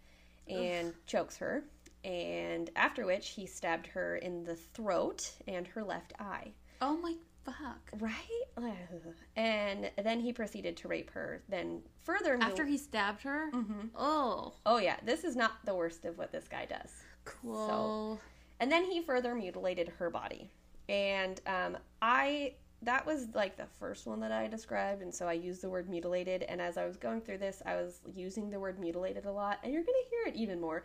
[0.49, 1.63] and chokes her
[2.03, 6.51] and after which he stabbed her in the throat and her left eye.
[6.81, 7.15] Oh my
[7.51, 7.89] fuck.
[7.99, 8.13] right
[8.57, 8.73] Ugh.
[9.35, 13.49] and then he proceeded to rape her then further After he stabbed her?
[13.53, 13.89] Mhm.
[13.95, 14.53] Oh.
[14.65, 16.91] oh yeah this is not the worst of what this guy does
[17.25, 18.19] Cool.
[18.59, 20.49] and then he further mutilated her body
[20.89, 25.33] and um, i that was like the first one that i described and so i
[25.33, 28.59] used the word mutilated and as i was going through this i was using the
[28.59, 30.83] word mutilated a lot and you're going to hear it even more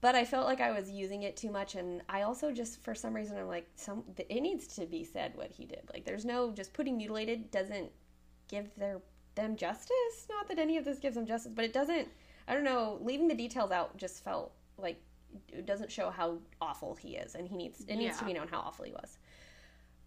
[0.00, 2.94] but i felt like i was using it too much and i also just for
[2.94, 5.82] some reason i'm like some it needs to be said what he did.
[5.92, 7.90] Like there's no just putting mutilated doesn't
[8.48, 9.00] give their
[9.36, 10.26] them justice?
[10.28, 12.08] Not that any of this gives them justice but it doesn't
[12.48, 15.00] i don't know leaving the details out just felt like
[15.52, 18.48] it doesn't show how awful he is and he needs it needs to be known
[18.48, 19.18] how awful he was.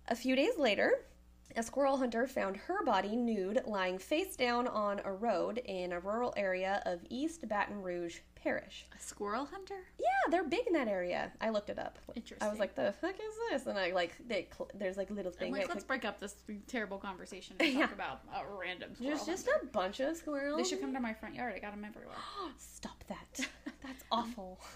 [0.10, 1.06] A few days later
[1.56, 6.00] a squirrel hunter found her body nude lying face down on a road in a
[6.00, 9.80] rural area of east baton rouge parish A squirrel hunter?
[10.00, 12.46] yeah they're big in that area i looked it up Interesting.
[12.48, 15.32] i was like the fuck is this and i like they, cl- there's like little
[15.32, 16.36] things like, let's clicked- break up this
[16.68, 19.66] terrible conversation and talk about a random squirrel there's just hunter.
[19.66, 21.54] a bunch of squirrels They should come to my front yard.
[21.56, 22.16] I got them everywhere.
[22.58, 23.48] stop that
[23.84, 24.60] that's awful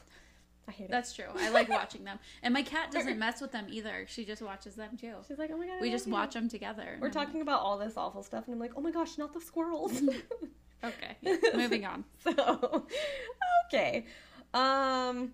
[0.67, 1.25] i hate it That's true.
[1.38, 2.19] I like watching them.
[2.43, 4.06] And my cat doesn't mess with them either.
[4.08, 5.15] She just watches them too.
[5.27, 6.97] she's like oh my god I We love just you." watch them together.
[6.99, 9.41] We're talking about all this awful stuff, and I'm like, oh my gosh, not the
[9.41, 10.01] squirrels.
[10.84, 11.17] Okay.
[11.21, 12.06] yeah, Moving on.
[12.23, 12.86] so,
[13.65, 14.06] okay.
[14.53, 15.32] Um,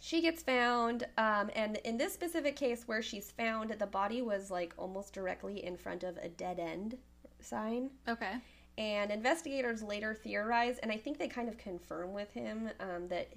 [0.00, 4.50] she gets found, um, and in this specific case where she's found, the body was
[4.50, 6.98] like almost directly in front of a dead end
[7.40, 7.88] sign.
[8.06, 8.34] Okay.
[8.76, 13.32] And investigators later theorize, and I think they kind of confirm with him um, that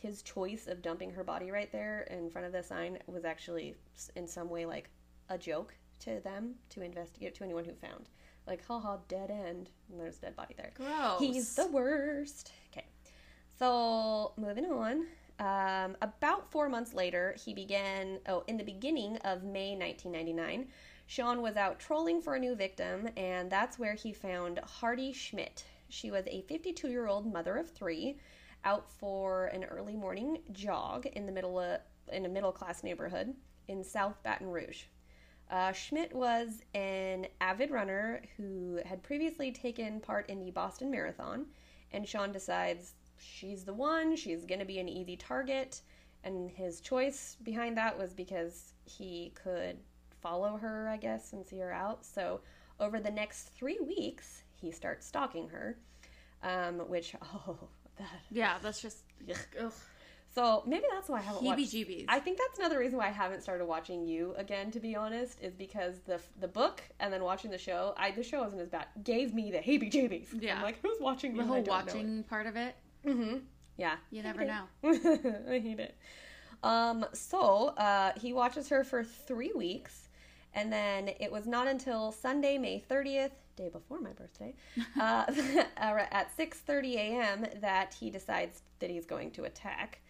[0.00, 3.76] his choice of dumping her body right there in front of the sign was actually
[4.16, 4.90] in some way like
[5.28, 8.08] a joke to them to investigate to anyone who found.
[8.46, 10.72] Like, haha, dead end, and there's a dead body there.
[10.74, 11.20] Gross.
[11.20, 12.52] He's the worst.
[12.72, 12.86] Okay.
[13.58, 15.06] So, moving on.
[15.38, 20.66] Um, about four months later, he began, oh, in the beginning of May 1999,
[21.06, 25.64] Sean was out trolling for a new victim, and that's where he found Hardee Schmidt.
[25.88, 28.18] She was a 52 year old mother of three,
[28.64, 31.80] out for an early morning jog in the middle of,
[32.12, 33.34] in a middle class neighborhood
[33.68, 34.84] in South Baton Rouge.
[35.50, 41.46] Uh, Schmidt was an avid runner who had previously taken part in the Boston Marathon,
[41.92, 45.82] and Sean decides she's the one, she's going to be an easy target.
[46.22, 49.78] And his choice behind that was because he could
[50.20, 52.04] follow her, I guess, and see her out.
[52.04, 52.40] So,
[52.78, 55.78] over the next three weeks, he starts stalking her,
[56.42, 57.68] um, which, oh,
[58.00, 58.20] that.
[58.30, 58.98] Yeah, that's just
[59.62, 59.72] ugh.
[60.32, 61.60] So, maybe that's why I haven't watched.
[61.60, 62.04] heebie-jeebies.
[62.06, 64.70] I think that's another reason why I haven't started watching you again.
[64.70, 67.94] To be honest, is because the the book and then watching the show.
[67.96, 68.86] I the show isn't as bad.
[69.02, 70.40] Gave me the heebie-jeebies.
[70.40, 70.56] Yeah.
[70.56, 72.76] I'm like, who's watching the whole watching part of it.
[73.04, 73.38] Mm-hmm.
[73.76, 73.96] Yeah.
[74.10, 74.62] You never know.
[74.84, 75.96] I hate it.
[76.62, 77.06] Um.
[77.12, 80.10] So, uh, he watches her for three weeks,
[80.54, 84.54] and then it was not until Sunday, May 30th, day before my birthday,
[85.00, 85.24] uh,
[85.76, 87.46] at 6:30 a.m.
[87.60, 90.00] that he decides that he's going to attack.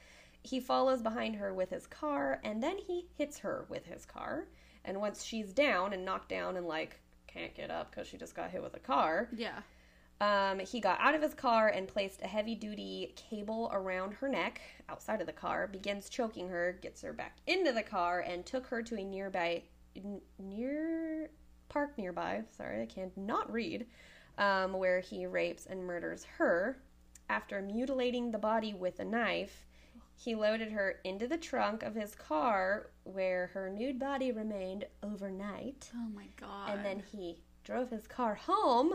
[0.43, 4.47] He follows behind her with his car, and then he hits her with his car.
[4.85, 8.35] And once she's down and knocked down and like can't get up because she just
[8.35, 9.61] got hit with a car, Yeah.
[10.21, 14.29] um, he got out of his car and placed a heavy duty cable around her
[14.29, 18.47] neck outside of the car, begins choking her, gets her back into the car, and
[18.47, 19.63] took her to a nearby,
[19.95, 21.29] n- near
[21.71, 23.87] park nearby, sorry, I can't not read,
[24.37, 26.77] um, where he rapes and murders her.
[27.31, 29.65] After mutilating the body with a knife,
[30.17, 35.91] he loaded her into the trunk of his car where her nude body remained overnight
[35.95, 36.71] Oh my god.
[36.71, 38.95] and then he drove his car home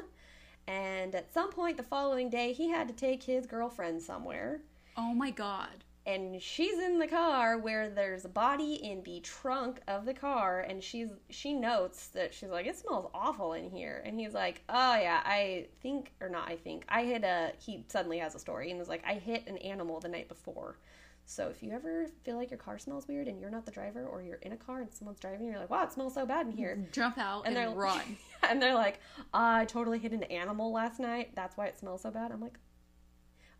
[0.67, 4.61] and at some point the following day he had to take his girlfriend somewhere
[4.97, 5.83] Oh my god.
[6.07, 10.59] And she's in the car where there's a body in the trunk of the car
[10.61, 14.03] and she's she notes that she's like it smells awful in here.
[14.05, 17.85] And he's like oh yeah i think or not i think i hit a he
[17.87, 20.77] suddenly has a story and was like i hit an animal the night before.
[21.27, 24.05] So if you ever feel like your car smells weird and you're not the driver
[24.05, 26.45] or you're in a car and someone's driving you're like wow it smells so bad
[26.45, 26.87] in here.
[26.91, 28.17] Jump out And and, they're- run.
[28.47, 28.99] and they're like
[29.33, 31.31] i totally hit an animal last night.
[31.35, 32.31] That's why it smells so bad.
[32.31, 32.59] I'm like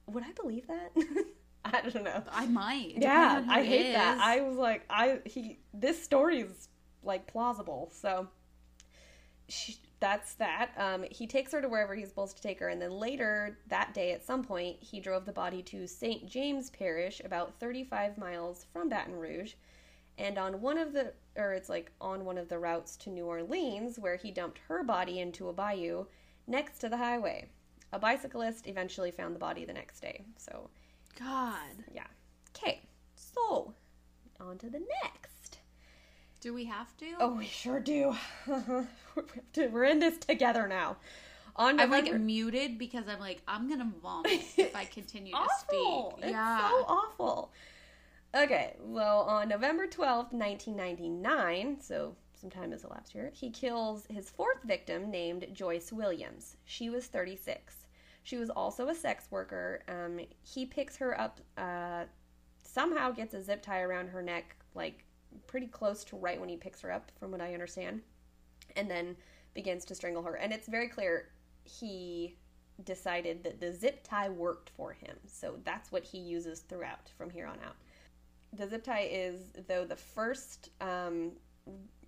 [0.08, 0.92] would i believe that
[1.74, 2.96] i don't know I might.
[2.98, 4.20] yeah, depending on who I hate that.
[4.20, 6.70] I was like, I he this story is
[7.04, 7.92] like plausible.
[7.94, 8.28] So
[9.48, 10.72] she, that's that.
[10.78, 13.94] Um, he takes her to wherever he's supposed to take her, and then later that
[13.94, 16.28] day, at some point, he drove the body to St.
[16.28, 19.54] James Parish, about 35 miles from Baton Rouge,
[20.18, 23.26] and on one of the, or it's like on one of the routes to New
[23.26, 26.06] Orleans, where he dumped her body into a bayou
[26.48, 27.50] next to the highway.
[27.94, 30.26] A bicyclist eventually found the body the next day.
[30.38, 30.70] So
[31.20, 31.84] God.
[31.94, 32.08] yeah.
[32.56, 32.82] Okay,
[33.16, 33.74] so
[34.40, 35.60] on to the next.
[36.42, 37.06] Do we have to?
[37.20, 38.16] Oh, we sure do.
[39.58, 40.98] We're in this together now.
[41.58, 46.12] On I'm like muted because I'm like I'm gonna vomit if I continue to awful.
[46.18, 46.26] speak.
[46.26, 46.70] It's yeah.
[46.70, 47.52] so awful.
[48.36, 54.30] Okay, well, on November 12th, 1999, so some time has elapsed here, he kills his
[54.30, 56.58] fourth victim named Joyce Williams.
[56.66, 57.85] She was 36.
[58.26, 59.84] She was also a sex worker.
[59.88, 62.06] Um, he picks her up, uh,
[62.64, 65.06] somehow gets a zip tie around her neck, like
[65.46, 68.02] pretty close to right when he picks her up, from what I understand,
[68.76, 69.16] and then
[69.54, 70.34] begins to strangle her.
[70.38, 71.30] And it's very clear
[71.66, 72.36] he
[72.84, 75.16] decided that the zip tie worked for him.
[75.28, 77.76] So that's what he uses throughout from here on out.
[78.54, 81.34] The zip tie is, though the first um,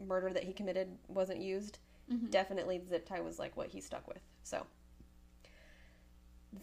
[0.03, 1.77] murder that he committed wasn't used,
[2.11, 2.31] Mhm.
[2.31, 4.21] definitely the zip tie was like what he stuck with.
[4.41, 4.65] So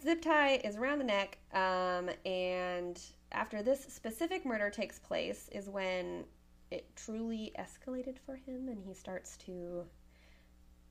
[0.01, 2.99] zip tie is around the neck, um, and
[3.31, 6.23] after this specific murder takes place is when
[6.71, 9.83] it truly escalated for him, and he starts to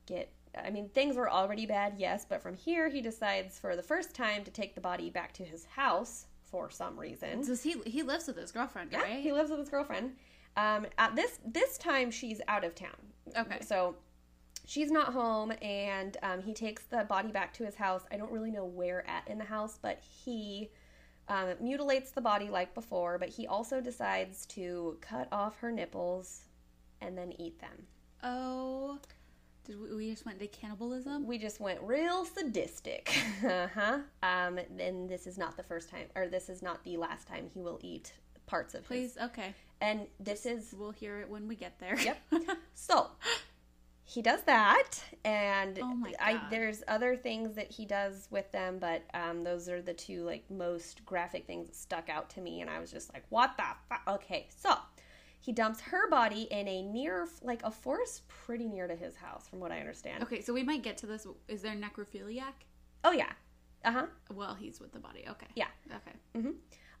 [0.05, 0.31] get.
[0.63, 4.15] I mean, things were already bad, yes, but from here he decides for the first
[4.15, 7.41] time to take the body back to his house for some reason.
[7.41, 9.19] Does he he lives with his girlfriend, Yeah, right?
[9.21, 10.13] he lives with his girlfriend.
[10.55, 12.95] Um, at this this time, she's out of town.
[13.37, 13.59] Okay.
[13.61, 13.95] So
[14.65, 18.03] she's not home, and um, he takes the body back to his house.
[18.11, 20.69] I don't really know where at in the house, but he
[21.27, 23.17] um, mutilates the body like before.
[23.17, 26.41] But he also decides to cut off her nipples
[27.01, 27.87] and then eat them.
[28.23, 28.99] oh,
[29.65, 31.25] did we, we just went to cannibalism?
[31.25, 33.11] We just went real sadistic.
[33.43, 33.99] uh huh.
[34.21, 37.47] Um, and this is not the first time, or this is not the last time
[37.51, 38.13] he will eat
[38.45, 38.87] parts of his.
[38.87, 39.53] Please, okay.
[39.81, 41.99] And this is We'll hear it when we get there.
[41.99, 42.17] Yep.
[42.75, 43.07] So
[44.07, 44.91] he does that,
[45.23, 49.81] and Oh I there's other things that he does with them, but um, those are
[49.81, 53.11] the two like most graphic things that stuck out to me, and I was just
[53.13, 54.01] like, what the fuck?
[54.07, 54.75] Okay, so
[55.41, 59.47] he dumps her body in a near like a forest pretty near to his house,
[59.47, 60.23] from what I understand.
[60.23, 61.25] okay, so we might get to this.
[61.47, 62.53] Is there necrophiliac?
[63.03, 63.31] Oh yeah.
[63.83, 64.05] Uh huh.
[64.33, 65.25] Well, he's with the body.
[65.29, 65.47] Okay.
[65.55, 65.67] Yeah.
[65.95, 66.49] Okay.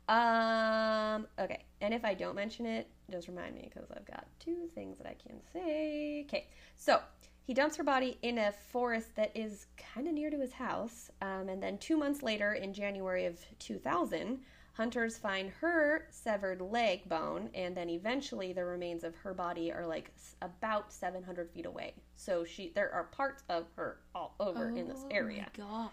[0.07, 1.27] Um.
[1.39, 1.63] Okay.
[1.81, 5.07] And if I don't mention it, just remind me because I've got two things that
[5.07, 6.25] I can say.
[6.27, 6.47] Okay.
[6.75, 6.99] So
[7.43, 11.09] he dumps her body in a forest that is kind of near to his house.
[11.21, 14.39] Um, and then two months later, in January of 2000,
[14.73, 19.85] hunters find her severed leg bone, and then eventually the remains of her body are
[19.85, 21.93] like about 700 feet away.
[22.15, 25.47] So she, there are parts of her all over in this area.
[25.59, 25.89] Oh my God.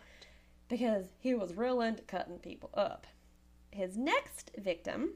[0.69, 3.07] because he was real into cutting people up.
[3.73, 5.15] His next victim,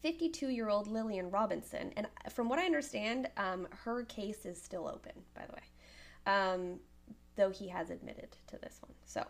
[0.00, 4.88] 52 year old Lillian Robinson, and from what I understand, um, her case is still
[4.88, 6.80] open, by the way, um,
[7.36, 8.94] though he has admitted to this one.
[9.04, 9.24] So,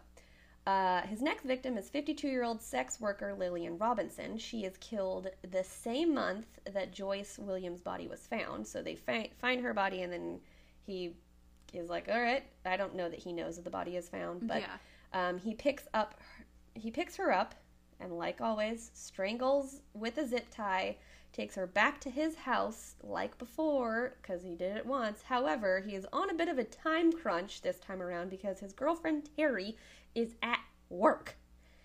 [0.67, 4.39] uh, his next victim is 52 year old sex worker Lillian Robinson.
[4.39, 8.67] She is killed the same month that Joyce Williams' body was found.
[8.67, 10.41] So, they fi- find her body, and then
[10.87, 11.15] he
[11.73, 14.47] is like, All right, I don't know that he knows that the body is found,
[14.47, 15.29] but yeah.
[15.29, 16.21] um, he picks up,
[16.75, 17.57] he picks her up,
[18.01, 20.97] and like always, strangles with a zip tie.
[21.33, 25.23] Takes her back to his house like before because he did it once.
[25.23, 28.73] However, he is on a bit of a time crunch this time around because his
[28.73, 29.75] girlfriend Terri
[30.15, 31.37] is at work.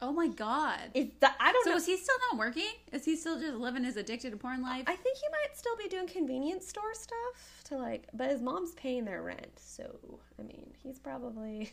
[0.01, 0.79] Oh my God.
[0.93, 1.75] Is that I don't So know.
[1.77, 2.71] is he still not working?
[2.91, 4.83] Is he still just living his addicted to porn life?
[4.87, 8.73] I think he might still be doing convenience store stuff to like, but his mom's
[8.73, 11.71] paying their rent, so I mean, he's probably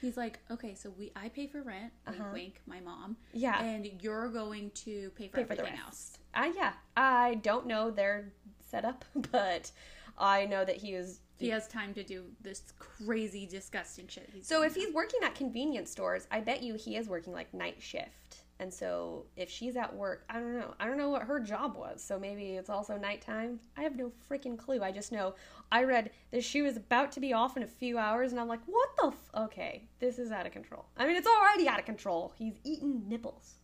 [0.00, 2.30] He's like, okay, so we I pay for rent, wink Uh-huh.
[2.32, 3.62] wink, my mom, yeah.
[3.62, 5.86] and you're going to pay for pay for the everything rest.
[5.86, 6.18] else.
[6.34, 8.32] Uh, yeah, I don't know their
[8.70, 9.70] setup, but
[10.18, 11.20] I know that he is.
[11.38, 14.28] He has time to do this crazy, disgusting shit.
[14.32, 17.54] He's So if he's working at convenience stores, I bet you he is working like
[17.54, 20.74] night shift and so if she's at work, I don't know.
[20.78, 22.04] I don't know what her job was.
[22.04, 23.58] So maybe it's also nighttime.
[23.74, 24.82] I have no freaking clue.
[24.82, 25.34] I just know
[25.72, 28.48] I read that she was about to be off in a few hours, and I'm
[28.48, 29.06] like, what the?
[29.08, 29.44] F-?
[29.44, 30.84] Okay, this is out of control.
[30.98, 32.34] I mean, it's already out of control.
[32.36, 33.54] He's eating nipples.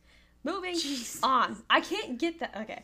[0.44, 1.18] Moving Jeez.
[1.22, 1.58] on.
[1.68, 2.56] I can't get that.
[2.62, 2.82] Okay.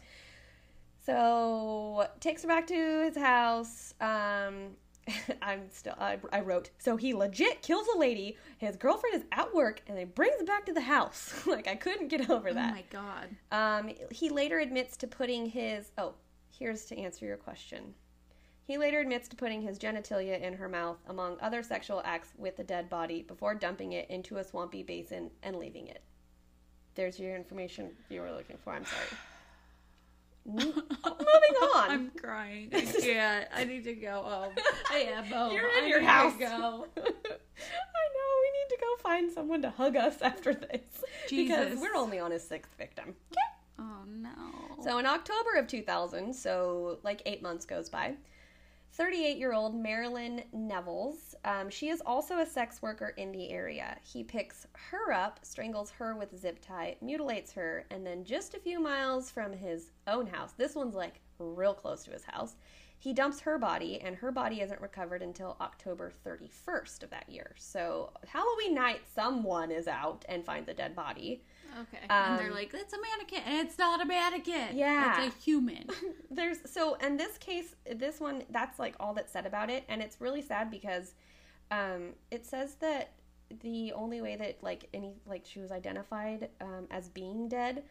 [1.06, 3.94] So takes her back to his house.
[4.02, 4.76] Um,
[5.42, 5.94] I'm still.
[5.98, 6.70] I, I wrote.
[6.78, 8.36] So he legit kills a lady.
[8.59, 11.32] His girlfriend is at work, and they brings it back to the house.
[11.46, 12.72] like I couldn't get over that.
[12.72, 12.74] Oh that.
[12.74, 13.28] my god.
[13.50, 15.90] Um, he later admits to putting his.
[15.98, 16.14] Oh,
[16.50, 17.94] here's to answer your question.
[18.64, 22.57] He later admits to putting his genitalia in her mouth, among other sexual acts with
[22.57, 26.03] the dead body, before dumping it into a swampy basin and leaving it.
[26.94, 28.72] There's your information you were looking for.
[28.72, 29.18] I'm sorry.
[30.45, 30.74] Mo- Moving
[31.76, 31.90] on.
[31.90, 32.68] I'm crying.
[32.74, 33.49] I can't.
[33.55, 34.53] I need to go home.
[34.90, 35.53] I am home.
[35.55, 36.32] You're in I your need to house.
[36.38, 36.47] Go.
[36.97, 38.30] I know.
[38.40, 40.80] We need to go find someone to hug us after this
[41.30, 43.14] because we're only on his sixth victim.
[43.32, 43.40] Okay.
[43.78, 44.30] Oh no.
[44.82, 48.14] So in October of 2000, so like eight months goes by,
[48.95, 53.97] 38 year old Marilyn Nevils, um, she is also a sex worker in the area.
[54.03, 58.53] He picks her up, strangles her with a zip tie, mutilates her, and then just
[58.53, 62.57] a few miles from his own house, this one's like real close to his house,
[62.99, 67.53] he dumps her body, and her body isn't recovered until October 31st of that year.
[67.59, 71.43] So Halloween night, someone is out and finds a dead body.
[71.81, 71.99] Okay.
[72.09, 74.77] and they're um, like, "It's a mannequin," and it's not a mannequin.
[74.77, 75.25] Yeah.
[75.25, 75.87] It's a human.
[76.31, 80.01] there's so in this case this one that's like all that's said about it and
[80.03, 81.14] it's really sad because
[81.70, 83.12] um it says that
[83.61, 87.83] the only way that like any like she was identified um, as being dead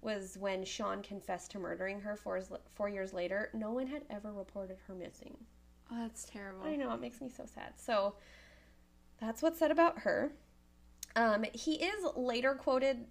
[0.00, 2.40] was when Sean confessed to murdering her four,
[2.74, 3.50] four years later.
[3.52, 5.36] No one had ever reported her missing.
[5.90, 6.64] Oh, that's terrible.
[6.64, 7.72] I know, it makes me so sad.
[7.76, 8.14] So
[9.20, 10.32] that's what's said about her.
[11.16, 13.06] Um, he is later quoted,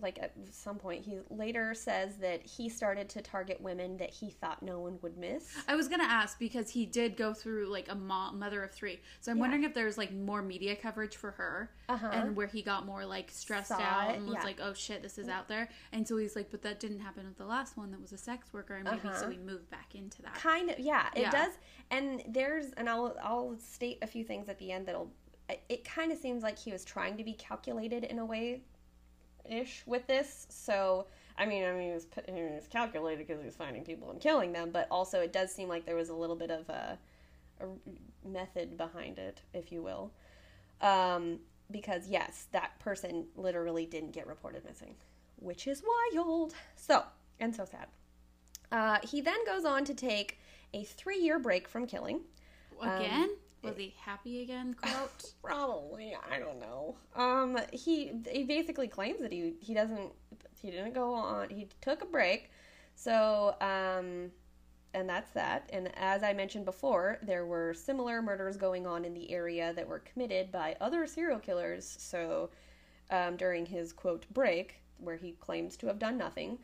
[0.00, 4.30] like at some point, he later says that he started to target women that he
[4.30, 5.54] thought no one would miss.
[5.68, 9.00] I was gonna ask because he did go through like a mo- mother of three,
[9.20, 9.40] so I'm Yeah.
[9.42, 12.10] wondering if there's like more media coverage for her, Uh-huh.
[12.12, 14.44] and where he got more like stressed Saw out it, and was yeah.
[14.44, 17.26] like, "Oh shit, this is out there," and so he's like, "But that didn't happen
[17.26, 19.16] with the last one that was a sex worker, and maybe Uh-huh.
[19.16, 21.30] so he moved back into that." Kind of, yeah, it Yeah.
[21.30, 21.52] does.
[21.90, 25.10] And there's, and I'll I'll state a few things at the end that'll.
[25.68, 28.62] It kind of seems like he was trying to be calculated in a way,
[29.50, 30.46] ish, with this.
[30.48, 31.06] So
[31.40, 34.20] I mean, I mean, he was he was calculated because he was finding people and
[34.20, 36.98] killing them, but also it does seem like there was a little bit of a,
[37.60, 40.12] a method behind it, if you will.
[40.82, 41.38] Um,
[41.70, 44.94] because yes, that person literally didn't get reported missing,
[45.36, 45.82] which is
[46.14, 46.54] wild.
[46.76, 47.04] So
[47.38, 47.86] and so sad.
[48.70, 50.38] Uh, he then goes on to take
[50.74, 52.20] a three-year break from killing.
[52.80, 53.30] Again,
[53.62, 54.74] was he happy again?
[54.80, 55.32] Quote.
[55.42, 56.96] Probably, I don't know.
[57.16, 60.12] Um, he he basically claims that he he doesn't
[60.60, 61.50] he didn't go on.
[61.50, 62.50] He took a break,
[62.94, 64.30] so um,
[64.94, 65.68] and that's that.
[65.72, 69.86] And as I mentioned before, there were similar murders going on in the area that
[69.86, 71.96] were committed by other serial killers.
[71.98, 72.50] So
[73.10, 76.58] um, during his quote break, where he claims to have done nothing.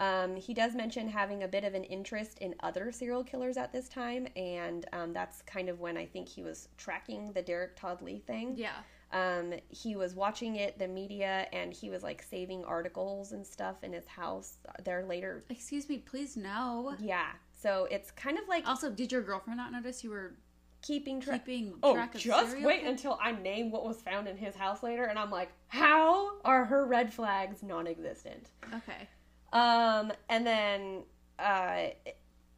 [0.00, 3.70] Um, he does mention having a bit of an interest in other serial killers at
[3.72, 7.76] this time, and um, that's kind of when I think he was tracking the Derrick
[7.76, 8.54] Todd Lee thing.
[8.56, 8.72] yeah.
[9.12, 13.82] Um, he was watching it, the media, and he was like saving articles and stuff
[13.82, 14.58] in his house.
[14.84, 16.94] There later, Excuse me, please no.
[17.00, 17.30] yeah.
[17.52, 20.36] So it's kind of like Also, did your girlfriend not notice you were
[20.80, 21.44] keeping track.
[21.44, 24.82] keeping Oh, track of just wait until I name what was found in his house
[24.82, 28.50] later, and I'm like, how are her red flags non-existent?
[28.72, 29.08] Okay.
[29.52, 31.02] Um, and then,
[31.38, 31.88] uh,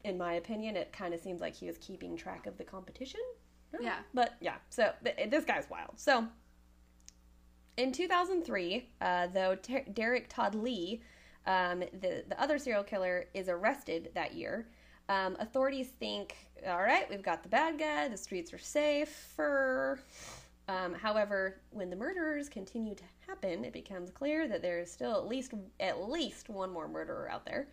[0.05, 3.21] in my opinion, it kind of seems like he was keeping track of the competition.
[3.81, 3.99] Yeah.
[4.13, 5.93] But yeah, so th- this guy's wild.
[5.97, 6.27] So,
[7.77, 11.03] in 2003, uh, though Ter- Derrick Todd Lee,
[11.47, 14.67] um, the the other serial killer, is arrested that year.
[15.09, 16.37] Um, authorities think,
[16.67, 18.09] all right, we've got the bad guy.
[18.09, 20.01] The streets are safer.
[20.73, 25.15] Um, however, when the murderers continue to happen, it becomes clear that there is still
[25.17, 27.69] at least at least one more murderer out there.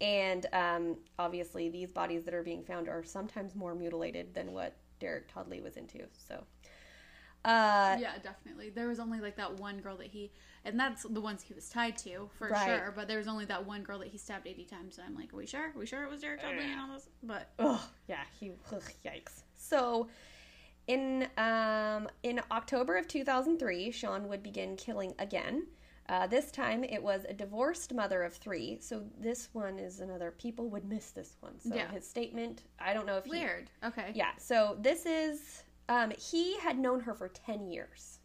[0.00, 4.76] And um, obviously, these bodies that are being found are sometimes more mutilated than what
[5.00, 6.00] Derrick Todd Lee was into.
[6.12, 6.44] So,
[7.44, 8.70] uh, yeah, definitely.
[8.70, 10.32] There was only like that one girl that he,
[10.64, 12.64] and that's the ones he was tied to for Right.
[12.66, 12.92] sure.
[12.94, 15.32] But there was only that one girl that he stabbed eighty times, and I'm like,
[15.32, 15.68] are we sure?
[15.68, 17.08] Are we sure it was Derrick Todd Lee and all this?
[17.22, 19.42] But Ugh, yeah, he ugh, yikes.
[19.56, 20.08] So,
[20.86, 25.66] in um, in October of 2003, Sean would begin killing again.
[26.08, 28.76] Uh, this time, it was a divorced mother of three.
[28.80, 30.32] So this one is another.
[30.32, 31.58] People would miss this one.
[31.58, 31.90] So Yeah.
[31.90, 32.64] his statement.
[32.78, 33.70] I don't know if he, weird.
[33.82, 34.12] Okay.
[34.14, 34.32] Yeah.
[34.38, 35.62] So this is.
[35.88, 38.18] Um, he had known her for ten years,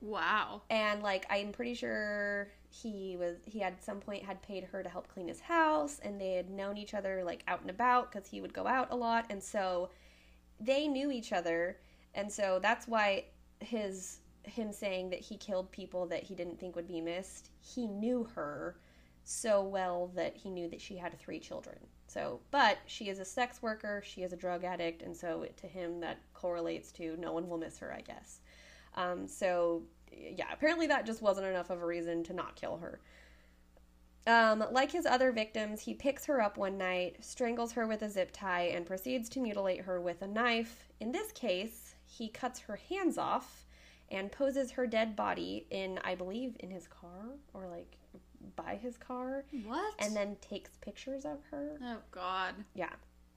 [0.00, 0.62] Wow.
[0.70, 4.88] and like I'm pretty sure he was he at some point had paid her to
[4.88, 8.26] help clean his house, and they had known each other like out and about because
[8.28, 9.90] he would go out a lot, and so
[10.58, 11.76] they knew each other,
[12.14, 13.24] and so that's why
[13.60, 17.50] his him saying that he killed people that he didn't think would be missed.
[17.60, 18.76] He knew her
[19.24, 21.78] so well that he knew that she had three children.
[22.08, 25.66] So, but she is a sex worker, she is a drug addict, and so to
[25.66, 28.40] him that correlates to no one will miss her, I guess.
[28.96, 29.82] Um, so,
[30.12, 33.00] yeah, apparently that just wasn't enough of a reason to not kill her.
[34.26, 38.10] Um, like his other victims, he picks her up one night, strangles her with a
[38.10, 40.88] zip tie, and proceeds to mutilate her with a knife.
[41.00, 41.81] In this case,
[42.18, 43.66] he cuts her hands off
[44.10, 47.96] and poses her dead body in, I believe, in his car or like
[48.56, 49.94] by his car, What?
[49.98, 51.78] and then takes pictures of her.
[51.82, 52.54] oh God.
[52.74, 52.90] Yeah.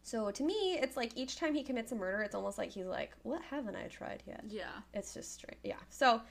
[0.04, 2.86] So to me, it's like each time he commits a murder, it's almost like he's
[2.86, 4.66] like, "What haven't I tried yet?" Yeah.
[4.94, 5.58] It's just straight.
[5.64, 5.80] Yeah.
[5.90, 6.22] So,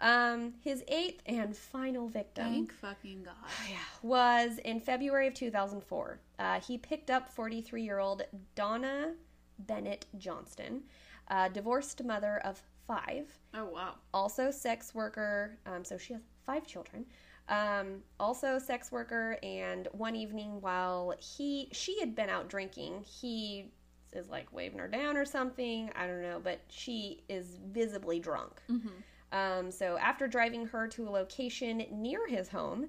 [0.00, 3.34] um, his eighth and final victim Thank fucking God.
[3.70, 6.18] yeah, was in February of 2004.
[6.38, 8.22] Uh, he picked up 43 year old
[8.54, 9.14] Donna
[9.60, 10.82] Bennett Johnston,
[11.28, 13.94] a divorced mother of five, Oh wow.
[14.12, 15.58] also sex worker.
[15.66, 17.06] Um, so she has five children.
[17.48, 23.70] Um, also sex worker, and one evening while he she had been out drinking, he
[24.12, 25.90] is like waving her down or something.
[25.96, 28.62] I don't know, but she is visibly drunk.
[28.70, 28.88] Mm-hmm.
[29.32, 32.88] Um, so after driving her to a location near his home,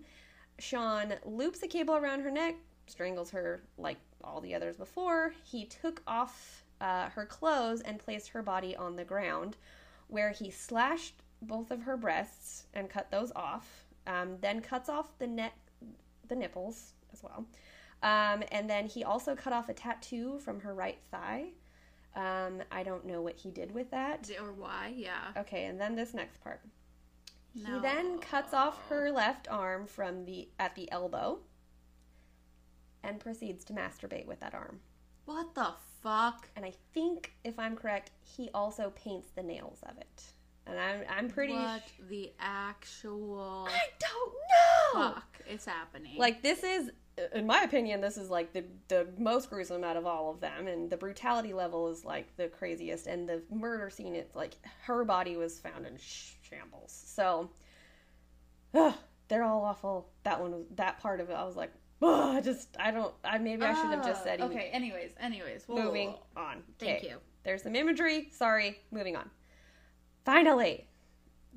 [0.59, 2.55] Sean loops a cable around her neck,
[2.87, 5.33] strangles her like all the others before.
[5.43, 9.57] He took off uh, her clothes and placed her body on the ground,
[10.07, 13.85] where he slashed both of her breasts and cut those off.
[14.07, 15.53] Um, then cuts off the neck,
[16.27, 17.45] the nipples as well.
[18.03, 21.47] Um, and then he also cut off a tattoo from her right thigh.
[22.15, 24.29] Um, I don't know what he did with that.
[24.39, 24.93] Or why?
[24.95, 25.31] Yeah.
[25.37, 26.61] Okay, and then this next part.
[27.55, 27.75] No.
[27.75, 31.39] He then cuts off her left arm from the at the elbow
[33.03, 34.79] and proceeds to masturbate with that arm.
[35.25, 36.47] What the fuck?
[36.55, 40.23] And I think if I'm correct, he also paints the nails of it.
[40.67, 45.13] And I'm I'm pretty What the actual I don't know.
[45.13, 46.17] fuck is happening?
[46.17, 46.91] Like this is
[47.33, 50.67] in my opinion this is like the the most gruesome out of all of them
[50.67, 55.05] and the brutality level is like the craziest and the murder scene it's like her
[55.05, 57.03] body was found in shambles.
[57.05, 57.51] So
[58.73, 58.95] ugh,
[59.27, 60.09] they're all awful.
[60.23, 61.71] That one was that part of it I was like
[62.01, 64.69] ugh, I just I don't I maybe I should have just said Ah, Okay.
[64.71, 65.11] Anyways.
[65.19, 65.65] Anyways.
[65.67, 66.63] Moving on.
[66.79, 67.09] Thank Okay.
[67.09, 67.17] you.
[67.43, 68.29] There's some imagery.
[68.31, 69.29] Sorry, moving on.
[70.23, 70.87] Finally,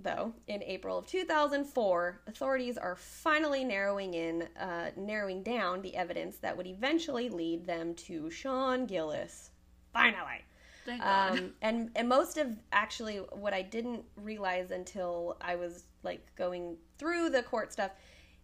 [0.03, 6.37] though, in April of 2004, authorities are finally narrowing in, uh, narrowing down the evidence
[6.39, 9.51] that would eventually lead them to Sean Gillis.
[9.93, 10.45] Finally.
[10.85, 11.39] Thank God.
[11.39, 16.77] Um, and and most of actually what I didn't realize until I was like going
[16.99, 17.93] through the court stuff,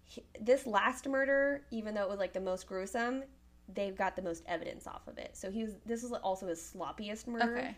[0.05, 3.25] he- this last murder, even though it was like the most gruesome,
[3.75, 5.37] they've got the most evidence off of it.
[5.37, 5.77] So he was.
[5.87, 7.57] This was also his sloppiest murder.
[7.59, 7.77] Okay.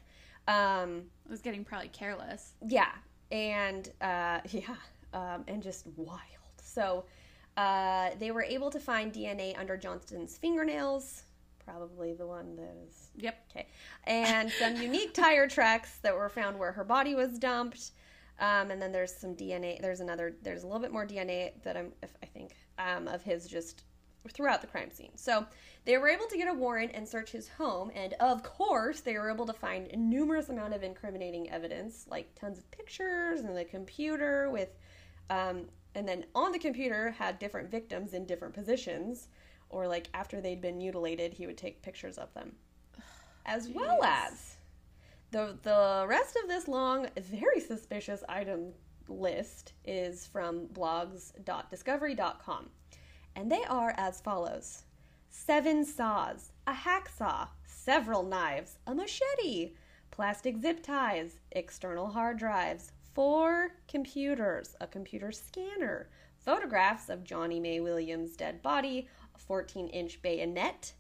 [0.49, 1.03] Um.
[1.27, 2.55] I was getting probably careless.
[2.67, 2.93] Yeah.
[3.33, 4.77] And uh, yeah.
[5.13, 5.45] Um.
[5.49, 6.21] And just wild.
[6.63, 7.05] So.
[7.57, 11.23] Uh, they were able to find DNA under Johnston's fingernails,
[11.65, 13.35] probably the one that is Yep.
[13.51, 13.67] Okay.
[14.05, 17.93] And some unique tire tracks that were found where her body was dumped.
[18.39, 19.81] Um, and then there's some DNA.
[19.81, 20.37] There's another.
[20.43, 21.93] There's a little bit more DNA that I'm.
[22.03, 23.85] If, I think um, of his just
[24.33, 25.13] throughout the crime scene.
[25.15, 25.47] So
[25.85, 29.15] they were able to get a warrant and search his home, and of course they
[29.15, 33.57] were able to find a numerous amount of incriminating evidence, like tons of pictures and
[33.57, 34.71] the computer with,
[35.31, 39.29] um, and then on the computer had different victims in different positions,
[39.69, 42.53] or like after they'd been mutilated, he would take pictures of them
[43.47, 44.56] as well as
[45.37, 48.73] the the rest of this long, very suspicious item
[49.07, 52.71] list is from blogs.discovery.com.
[53.35, 54.85] And they are as follows
[55.29, 59.75] seven saws, a hacksaw, several knives, a machete,
[60.11, 66.09] plastic zip ties, external hard drives, four computers, a computer scanner,
[66.39, 70.95] photographs of Johnnie Mae Williams' dead body, a 14 inch bayonet,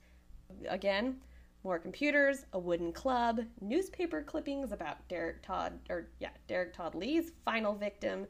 [0.68, 1.22] again,
[1.66, 7.32] more computers, a wooden club, newspaper clippings about Derrick Todd, or yeah, Derrick Todd Lee's
[7.44, 8.26] final victim,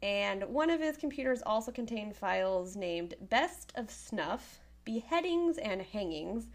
[0.00, 6.50] and one of his computers also contained files named Best of Snuff, Beheadings and Hangings,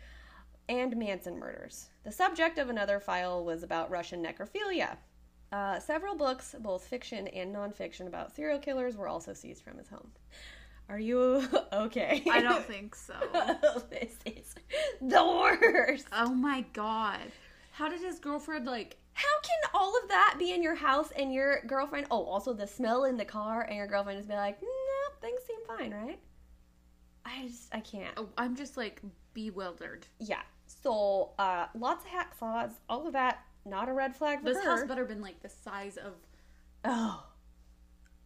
[0.69, 1.89] and Manson murders.
[2.05, 4.95] The subject of another file was about Russian necrophilia.
[5.51, 9.89] Uh, several books, both fiction and nonfiction, about serial killers were also seized from his
[9.89, 10.09] home.
[10.89, 12.23] Are you okay?
[12.29, 13.13] I don't think so.
[13.89, 14.55] this is
[15.01, 16.07] the worst.
[16.11, 17.19] Oh my god.
[17.71, 21.33] How did his girlfriend like How can all of that be in your house and
[21.33, 22.07] your girlfriend?
[22.11, 25.39] Oh, also the smell in the car and your girlfriend just be like, "Nope, things
[25.47, 26.19] seem fine, right?
[27.25, 28.13] I just I can't.
[28.17, 29.01] Oh, I'm just like
[29.33, 30.05] bewildered.
[30.19, 30.41] Yeah.
[30.65, 33.39] So uh, lots of hack hacksaws, all of that.
[33.65, 34.69] Not a red flag for This her.
[34.69, 36.13] house better been like the size of
[36.83, 37.23] oh,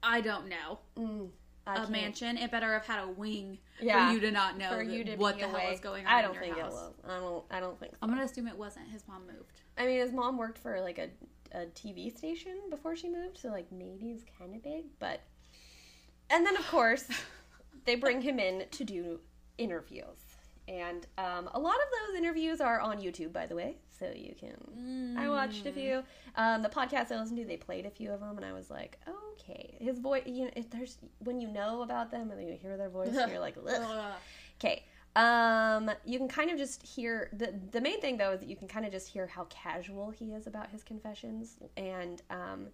[0.02, 1.30] I don't know mm,
[1.68, 1.90] I a can't.
[1.92, 2.38] mansion.
[2.38, 4.08] It better have had a wing Yeah.
[4.08, 5.62] for you to not know to what the away.
[5.62, 6.14] hell is going on.
[6.14, 6.72] I don't think house.
[6.74, 6.94] it was.
[7.08, 7.44] I don't.
[7.52, 7.98] I don't think so.
[8.02, 8.88] I'm gonna assume it wasn't.
[8.90, 9.62] His mom moved.
[9.78, 11.10] I mean, his mom worked for like a,
[11.58, 15.22] a TV station before she moved, so like maybe it's kind of big, but.
[16.30, 17.08] And then of course,
[17.86, 19.20] they bring him in to do
[19.58, 20.20] interviews,
[20.68, 24.34] and um, a lot of those interviews are on YouTube, by the way, so you
[24.40, 25.16] can.
[25.18, 26.04] I watched a few.
[26.36, 28.70] Um, the podcast I listened to, they played a few of them, and I was
[28.70, 28.98] like,
[29.34, 30.24] okay, his voice.
[30.26, 33.14] You know, if there's when you know about them and then you hear their voice,
[33.30, 33.56] you're like.
[34.60, 34.84] Okay.
[35.16, 38.56] Um, you can kind of just hear the the main thing though is that you
[38.56, 42.68] can kind of just hear how casual he is about his confessions and um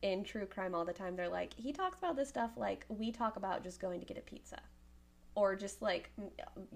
[0.00, 3.12] in true crime all the time they're like he talks about this stuff like we
[3.12, 4.58] talk about just going to get a pizza
[5.34, 6.10] or just like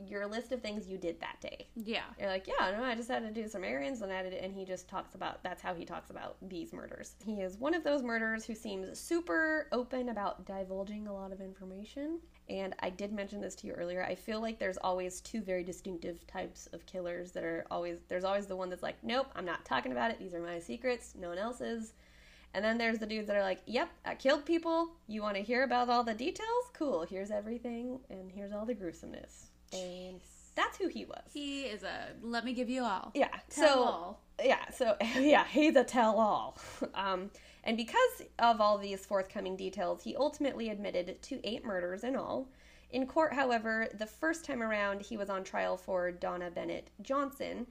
[0.06, 1.66] your list of things you did that day.
[1.74, 2.04] Yeah.
[2.18, 4.54] You're like, yeah, no, I just had to do some errands and I did, and
[4.54, 7.14] he just talks about that's how he talks about these murders.
[7.24, 11.40] He is one of those murderers who seems super open about divulging a lot of
[11.40, 12.18] information.
[12.48, 14.04] And I did mention this to you earlier.
[14.04, 18.24] I feel like there's always two very distinctive types of killers that are always there's
[18.24, 20.18] always the one that's like, nope, I'm not talking about it.
[20.18, 21.14] These are my secrets.
[21.18, 21.92] No one else's.
[22.56, 24.88] And then there's the dudes that are like, yep, I killed people.
[25.08, 26.64] You want to hear about all the details?
[26.72, 27.02] Cool.
[27.02, 29.50] Here's everything, and here's all the gruesomeness.
[29.74, 30.22] And
[30.54, 31.20] that's who he was.
[31.34, 33.12] He is a let me give you all.
[33.14, 33.28] Yeah.
[33.50, 34.20] Tell so all.
[34.42, 36.56] yeah, so yeah, he's a tell-all.
[36.94, 37.30] Um,
[37.64, 42.48] and because of all these forthcoming details, he ultimately admitted to eight murders in all.
[42.90, 47.66] In court, however, the first time around, he was on trial for Donna Bennett Johnson.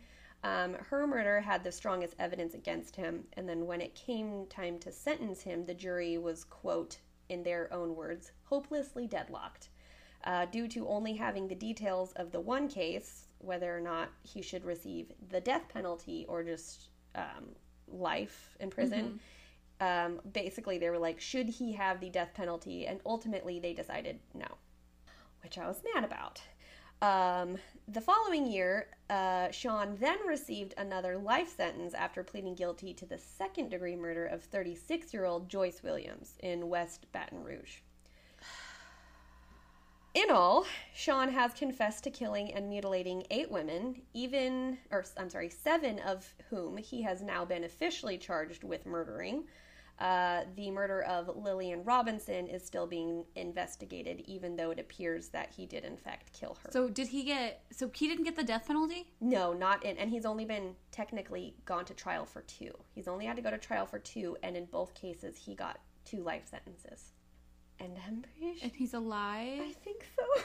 [0.45, 4.77] Um, her murder had the strongest evidence against him, and then when it came time
[4.79, 9.69] to sentence him, the jury was, quote, in their own words, hopelessly deadlocked.
[10.23, 14.41] Uh, due to only having the details of the one case, whether or not he
[14.41, 17.55] should receive the death penalty or just um,
[17.87, 19.19] life in prison.
[19.79, 22.85] Um, basically, they were like, should he have the death penalty?
[22.85, 24.47] And ultimately, they decided no,
[25.41, 26.41] which I was mad about.
[27.05, 33.05] Um, the following year, uh, Sean then received another life sentence after pleading guilty to
[33.05, 37.81] the second degree murder of 36 year old Joyce Williams in West Baton Rouge.
[40.15, 45.49] In all, Sean has confessed to killing and mutilating eight women, even, or I'm sorry,
[45.49, 49.43] seven of whom he has now been officially charged with murdering.
[49.99, 55.53] Uh, the murder of Lillian Robinson is still being investigated, even though it appears that
[55.55, 56.69] he did, in fact, kill her.
[56.71, 57.63] So did he get?
[57.71, 59.07] So he didn't get the death penalty?
[59.21, 62.71] No, not in, and he's only been technically gone to trial for two.
[62.93, 65.79] He's only had to go to trial for two, and in both cases, he got
[66.03, 67.13] two life sentences.
[67.79, 68.63] And I'm pretty sure.
[68.63, 69.61] And he's alive.
[69.61, 70.43] I think so.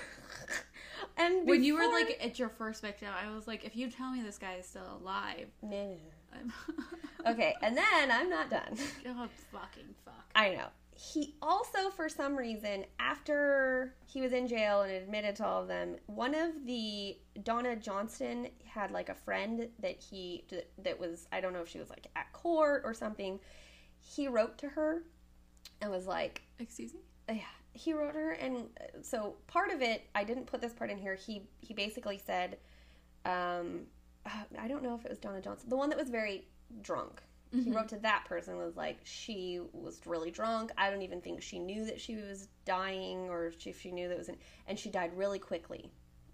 [1.17, 4.13] and When you were like at your first victim, I was like, if you tell
[4.13, 6.20] me this guy is still alive, no, no, no.
[6.33, 6.53] I'm
[7.27, 8.77] Okay, and then I'm not done.
[9.07, 10.25] oh fucking fuck.
[10.35, 10.67] I know.
[10.95, 15.69] He also, for some reason, after he was in jail and admitted to all of
[15.69, 20.45] them, one of the Donna Johnston had like a friend that he
[20.83, 23.41] that was I don't know if she was like at court or something.
[23.99, 25.05] He wrote to her
[25.81, 27.01] and was like, Excuse me.
[27.29, 28.69] yeah, he wrote her, and
[29.03, 31.15] so part of it, I didn't put this part in here.
[31.15, 32.59] He he basically said,
[33.25, 33.87] um,
[34.27, 36.47] uh, I don't know if it was Donna Johnson, the one that was very
[36.83, 37.23] drunk.
[37.53, 40.71] He wrote to that person was like she was really drunk.
[40.79, 44.15] I don't even think she knew that she was dying, or if she knew that
[44.15, 44.37] it was, an,
[44.69, 45.91] and she died really quickly.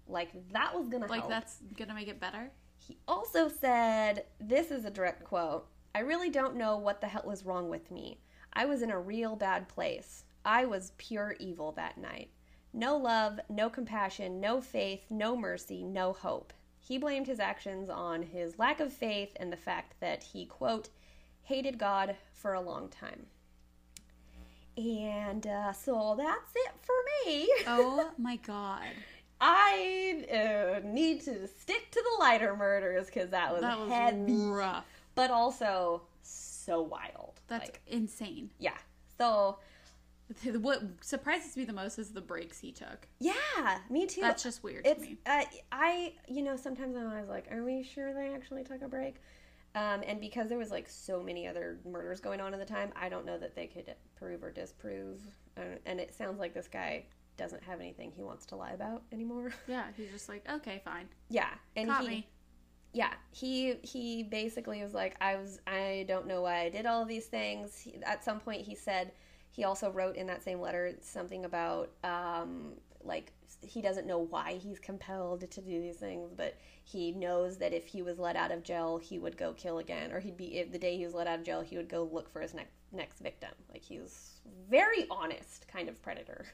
[0.07, 1.31] Like that was gonna Like help.
[1.31, 2.51] that's gonna make it better.
[2.77, 7.23] He also said, This is a direct quote I really don't know what the hell
[7.25, 8.19] was wrong with me.
[8.53, 10.23] I was in a real bad place.
[10.45, 12.29] I was pure evil that night.
[12.73, 16.53] No love, no compassion, no faith, no mercy, no hope.
[16.87, 20.87] He blamed his actions on his lack of faith and the fact that he, quote,
[21.43, 23.25] hated God for a long time.
[24.77, 27.49] And uh, so that's it for me.
[27.67, 28.87] Oh my god.
[29.41, 34.33] I uh, need to stick to the lighter murders because that was, That was heavy,
[34.35, 34.85] rough.
[35.13, 37.33] but also so wild.
[37.47, 38.49] That's like, insane.
[38.59, 38.77] yeah.
[39.17, 39.59] So
[40.61, 43.07] What surprises me the most is the breaks he took.
[43.19, 44.21] yeah, me too.
[44.21, 45.17] That's just weird it's to me.
[45.25, 48.87] uh, I you know sometimes I'm always like, are we sure they actually took a
[48.87, 49.15] break?
[49.75, 52.91] Um, and because there was like so many other murders going on at the time,
[52.95, 55.19] I don't know that they could prove or disprove.
[55.55, 57.05] Uh, and it sounds like this guy
[57.37, 59.51] doesn't have anything he wants to lie about anymore.
[59.67, 61.07] Yeah, he's just like, okay, fine.
[61.29, 62.27] yeah, and Caught he me.
[62.93, 67.01] yeah he he basically was like i was i don't know why i did all
[67.01, 69.11] of these things he, at some point he said
[69.57, 73.31] he also wrote in that same letter something about um, like
[73.61, 77.87] he doesn't know why he's compelled to do these things, but he knows that if
[77.87, 80.77] he was let out of jail, he would go kill again, or he'd be the
[80.77, 83.19] day he was let out of jail, he would go look for his next next
[83.19, 83.49] victim.
[83.73, 86.45] Like he's very honest kind of predator,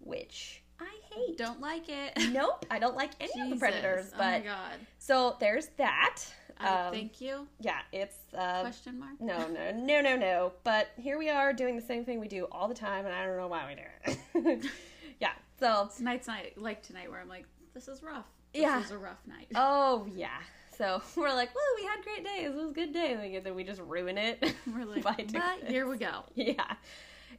[0.00, 1.36] which I hate.
[1.38, 2.12] Don't like it.
[2.32, 4.10] Nope, I don't like any of the predators.
[4.14, 4.72] oh my But god.
[4.98, 6.20] so there's that.
[6.60, 7.46] Um, thank you.
[7.60, 9.12] yeah, it's uh, Question mark.
[9.20, 10.52] no, no, no, no, no.
[10.64, 13.24] But here we are doing the same thing we do all the time, and I
[13.24, 13.74] don't know why we
[14.42, 14.66] do it.
[15.20, 15.32] yeah.
[15.60, 18.26] So, It's nights night like tonight where I'm like, this is rough.
[18.52, 18.82] This Yeah.
[18.82, 19.48] is a rough night.
[19.54, 20.38] oh yeah.
[20.76, 22.46] So we're like, well, we had great days.
[22.46, 23.34] It was a good day.
[23.36, 24.52] And then we just ruin it.
[24.66, 25.68] We're like, but this.
[25.70, 26.24] here we go.
[26.34, 26.74] yeah.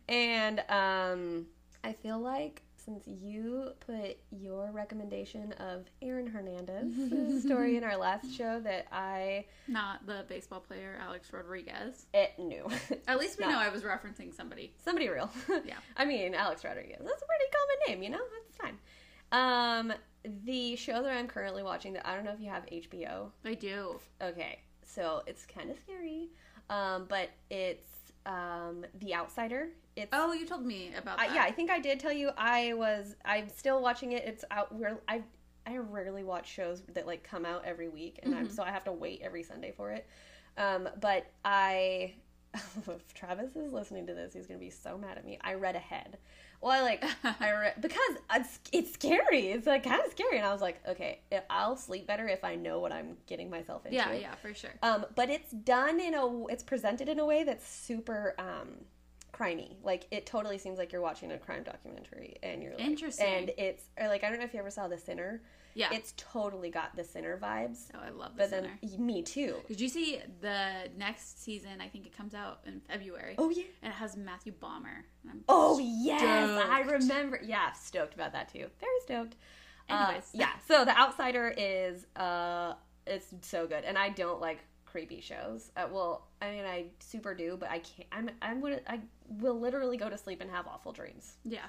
[0.08, 1.46] And um,
[1.84, 8.34] I feel like since you put your recommendation of Aaron Hernandez's story in our last
[8.36, 12.08] show, that I Not the baseball player Alex Rodriguez.
[12.16, 12.68] it knew
[13.08, 13.52] At least we No.
[13.52, 14.74] know I was referencing somebody.
[14.84, 15.30] somebody real.
[15.66, 15.76] Yeah.
[15.98, 16.98] I mean, Alex Rodriguez.
[17.00, 18.24] That's a pretty common name, you know.
[18.34, 18.78] That's fine.
[19.32, 19.94] Um,
[20.46, 23.28] the show that I'm currently watching, that I don't know if you have HBO.
[23.46, 24.00] I do.
[24.20, 26.30] Okay, so it's kind of scary,
[26.72, 27.88] um, but it's
[28.26, 29.70] um, The Outsider.
[29.96, 31.34] It's Oh, you told me about that.
[31.34, 32.32] yeah, I think I did tell you.
[32.38, 33.16] I was.
[33.26, 34.24] I'm still watching it.
[34.26, 34.74] It's out.
[34.74, 35.24] Where I
[35.68, 38.52] I rarely watch shows that like come out every week, and I'm Mhm.
[38.52, 40.08] so I have to wait every Sunday for it.
[40.58, 42.14] Um, but I,
[42.54, 45.38] if Travis is listening to this, he's gonna be so mad at me.
[45.42, 46.18] I read ahead.
[46.62, 47.04] Well, I like
[47.40, 49.48] I read because it's it's scary.
[49.50, 51.20] It's like kind of scary, and I was like, okay,
[51.50, 53.98] I'll sleep better if I know what I'm getting myself into.
[53.98, 54.72] yeah, yeah, for sure.
[54.82, 58.86] Um, but it's done in a it's presented in a way that's super um
[59.32, 59.76] crimey.
[59.84, 63.26] Like it totally seems like you're watching a crime documentary and you're like Interesting.
[63.28, 65.42] and it's or like I don't know if you ever saw The Sinner.
[65.76, 65.90] Yeah.
[65.94, 67.90] It's totally got The Sinner vibes.
[67.94, 68.62] oh, I love But this.
[68.90, 69.58] then me too.
[69.68, 71.80] Did you see the next season?
[71.80, 73.36] I think it comes out in February.
[73.38, 73.64] Oh yeah.
[73.84, 75.04] And it has Matthew Bomer.
[75.48, 76.22] Oh yes,
[76.70, 77.40] I remember.
[77.44, 78.66] Yeah, stoked about that too.
[78.80, 79.36] Very stoked.
[79.90, 80.30] Uh, Anyways.
[80.34, 80.50] yeah.
[80.68, 82.74] So The Outsider is uh,
[83.08, 84.60] it's so good, and I don't like
[84.92, 85.72] creepy shows.
[85.78, 88.08] Uh, well, I mean, I super do, but I can't.
[88.12, 89.00] I'm I'm gonna I
[89.40, 91.34] will literally go to sleep and have awful dreams.
[91.44, 91.66] Yeah.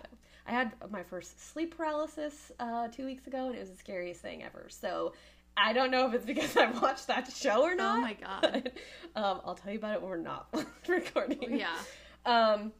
[0.47, 4.21] I had my first sleep paralysis uh, two weeks ago, and it was the scariest
[4.21, 4.67] thing ever.
[4.69, 5.13] So.
[5.57, 7.99] I don't know if it's because I watched that show or not.
[7.99, 8.71] Oh my god.
[9.17, 10.47] um, I'll tell you about it when we're not
[10.89, 11.59] recording.
[11.59, 11.75] yeah.
[12.25, 12.73] Um,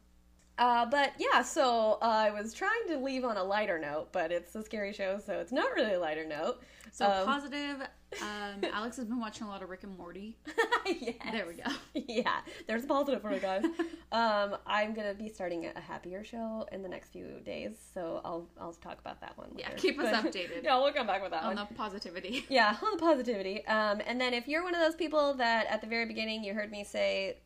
[0.57, 4.31] uh, but yeah, so uh, I was trying to leave on a lighter note, but
[4.31, 6.61] it's a scary show, so it's not really a lighter note.
[6.91, 7.81] So Um, positive.
[8.21, 10.37] Um, Alex has been watching a lot of Rick and Morty.
[10.85, 11.15] yes.
[11.31, 11.71] There we go.
[11.93, 13.63] Yeah, there's a positive for you guys.
[14.11, 18.47] um, I'm gonna be starting a happier show in the next few days, so I'll
[18.59, 19.51] I'll talk about that one.
[19.57, 20.63] Yeah, keep us But- updated.
[20.63, 21.67] yeah, we'll come back with that On one.
[21.69, 22.45] the positivity.
[22.49, 23.65] Yeah, on the positivity.
[23.67, 26.53] Um, and then if you're one of those people that at the very beginning you
[26.53, 27.37] heard me say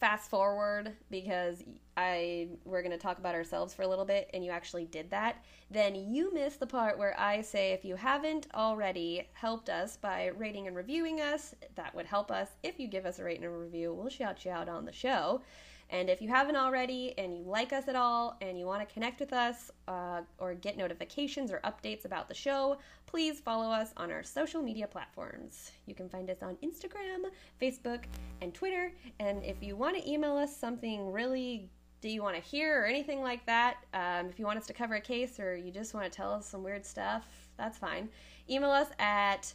[0.00, 1.62] fast forward because
[1.96, 5.10] I we're going to talk about ourselves for a little bit and you actually did
[5.10, 9.98] that, then you miss the part where I say if you haven't already helped us
[9.98, 12.48] by rating and reviewing us, that would help us.
[12.62, 15.42] If you give us a rating and review, we'll shout you out on the show.
[15.90, 18.92] And if you haven't already and you like us at all and you want to
[18.92, 23.92] connect with us uh, or get notifications or updates about the show, please follow us
[23.96, 25.72] on our social media platforms.
[25.86, 27.24] You can find us on Instagram,
[27.60, 28.04] Facebook,
[28.40, 28.92] and Twitter.
[29.18, 31.68] And if you want to email us something really
[32.00, 34.72] do you want to hear or anything like that, um, if you want us to
[34.72, 37.26] cover a case or you just want to tell us some weird stuff,
[37.58, 38.08] that's fine.
[38.48, 39.52] Email us at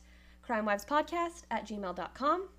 [0.47, 2.49] crimewivespodcast at gmail.com.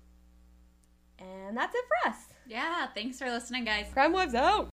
[1.19, 2.17] And that's it for us.
[2.47, 2.87] Yeah.
[2.93, 3.87] Thanks for listening, guys.
[3.93, 4.65] Crime Wives out!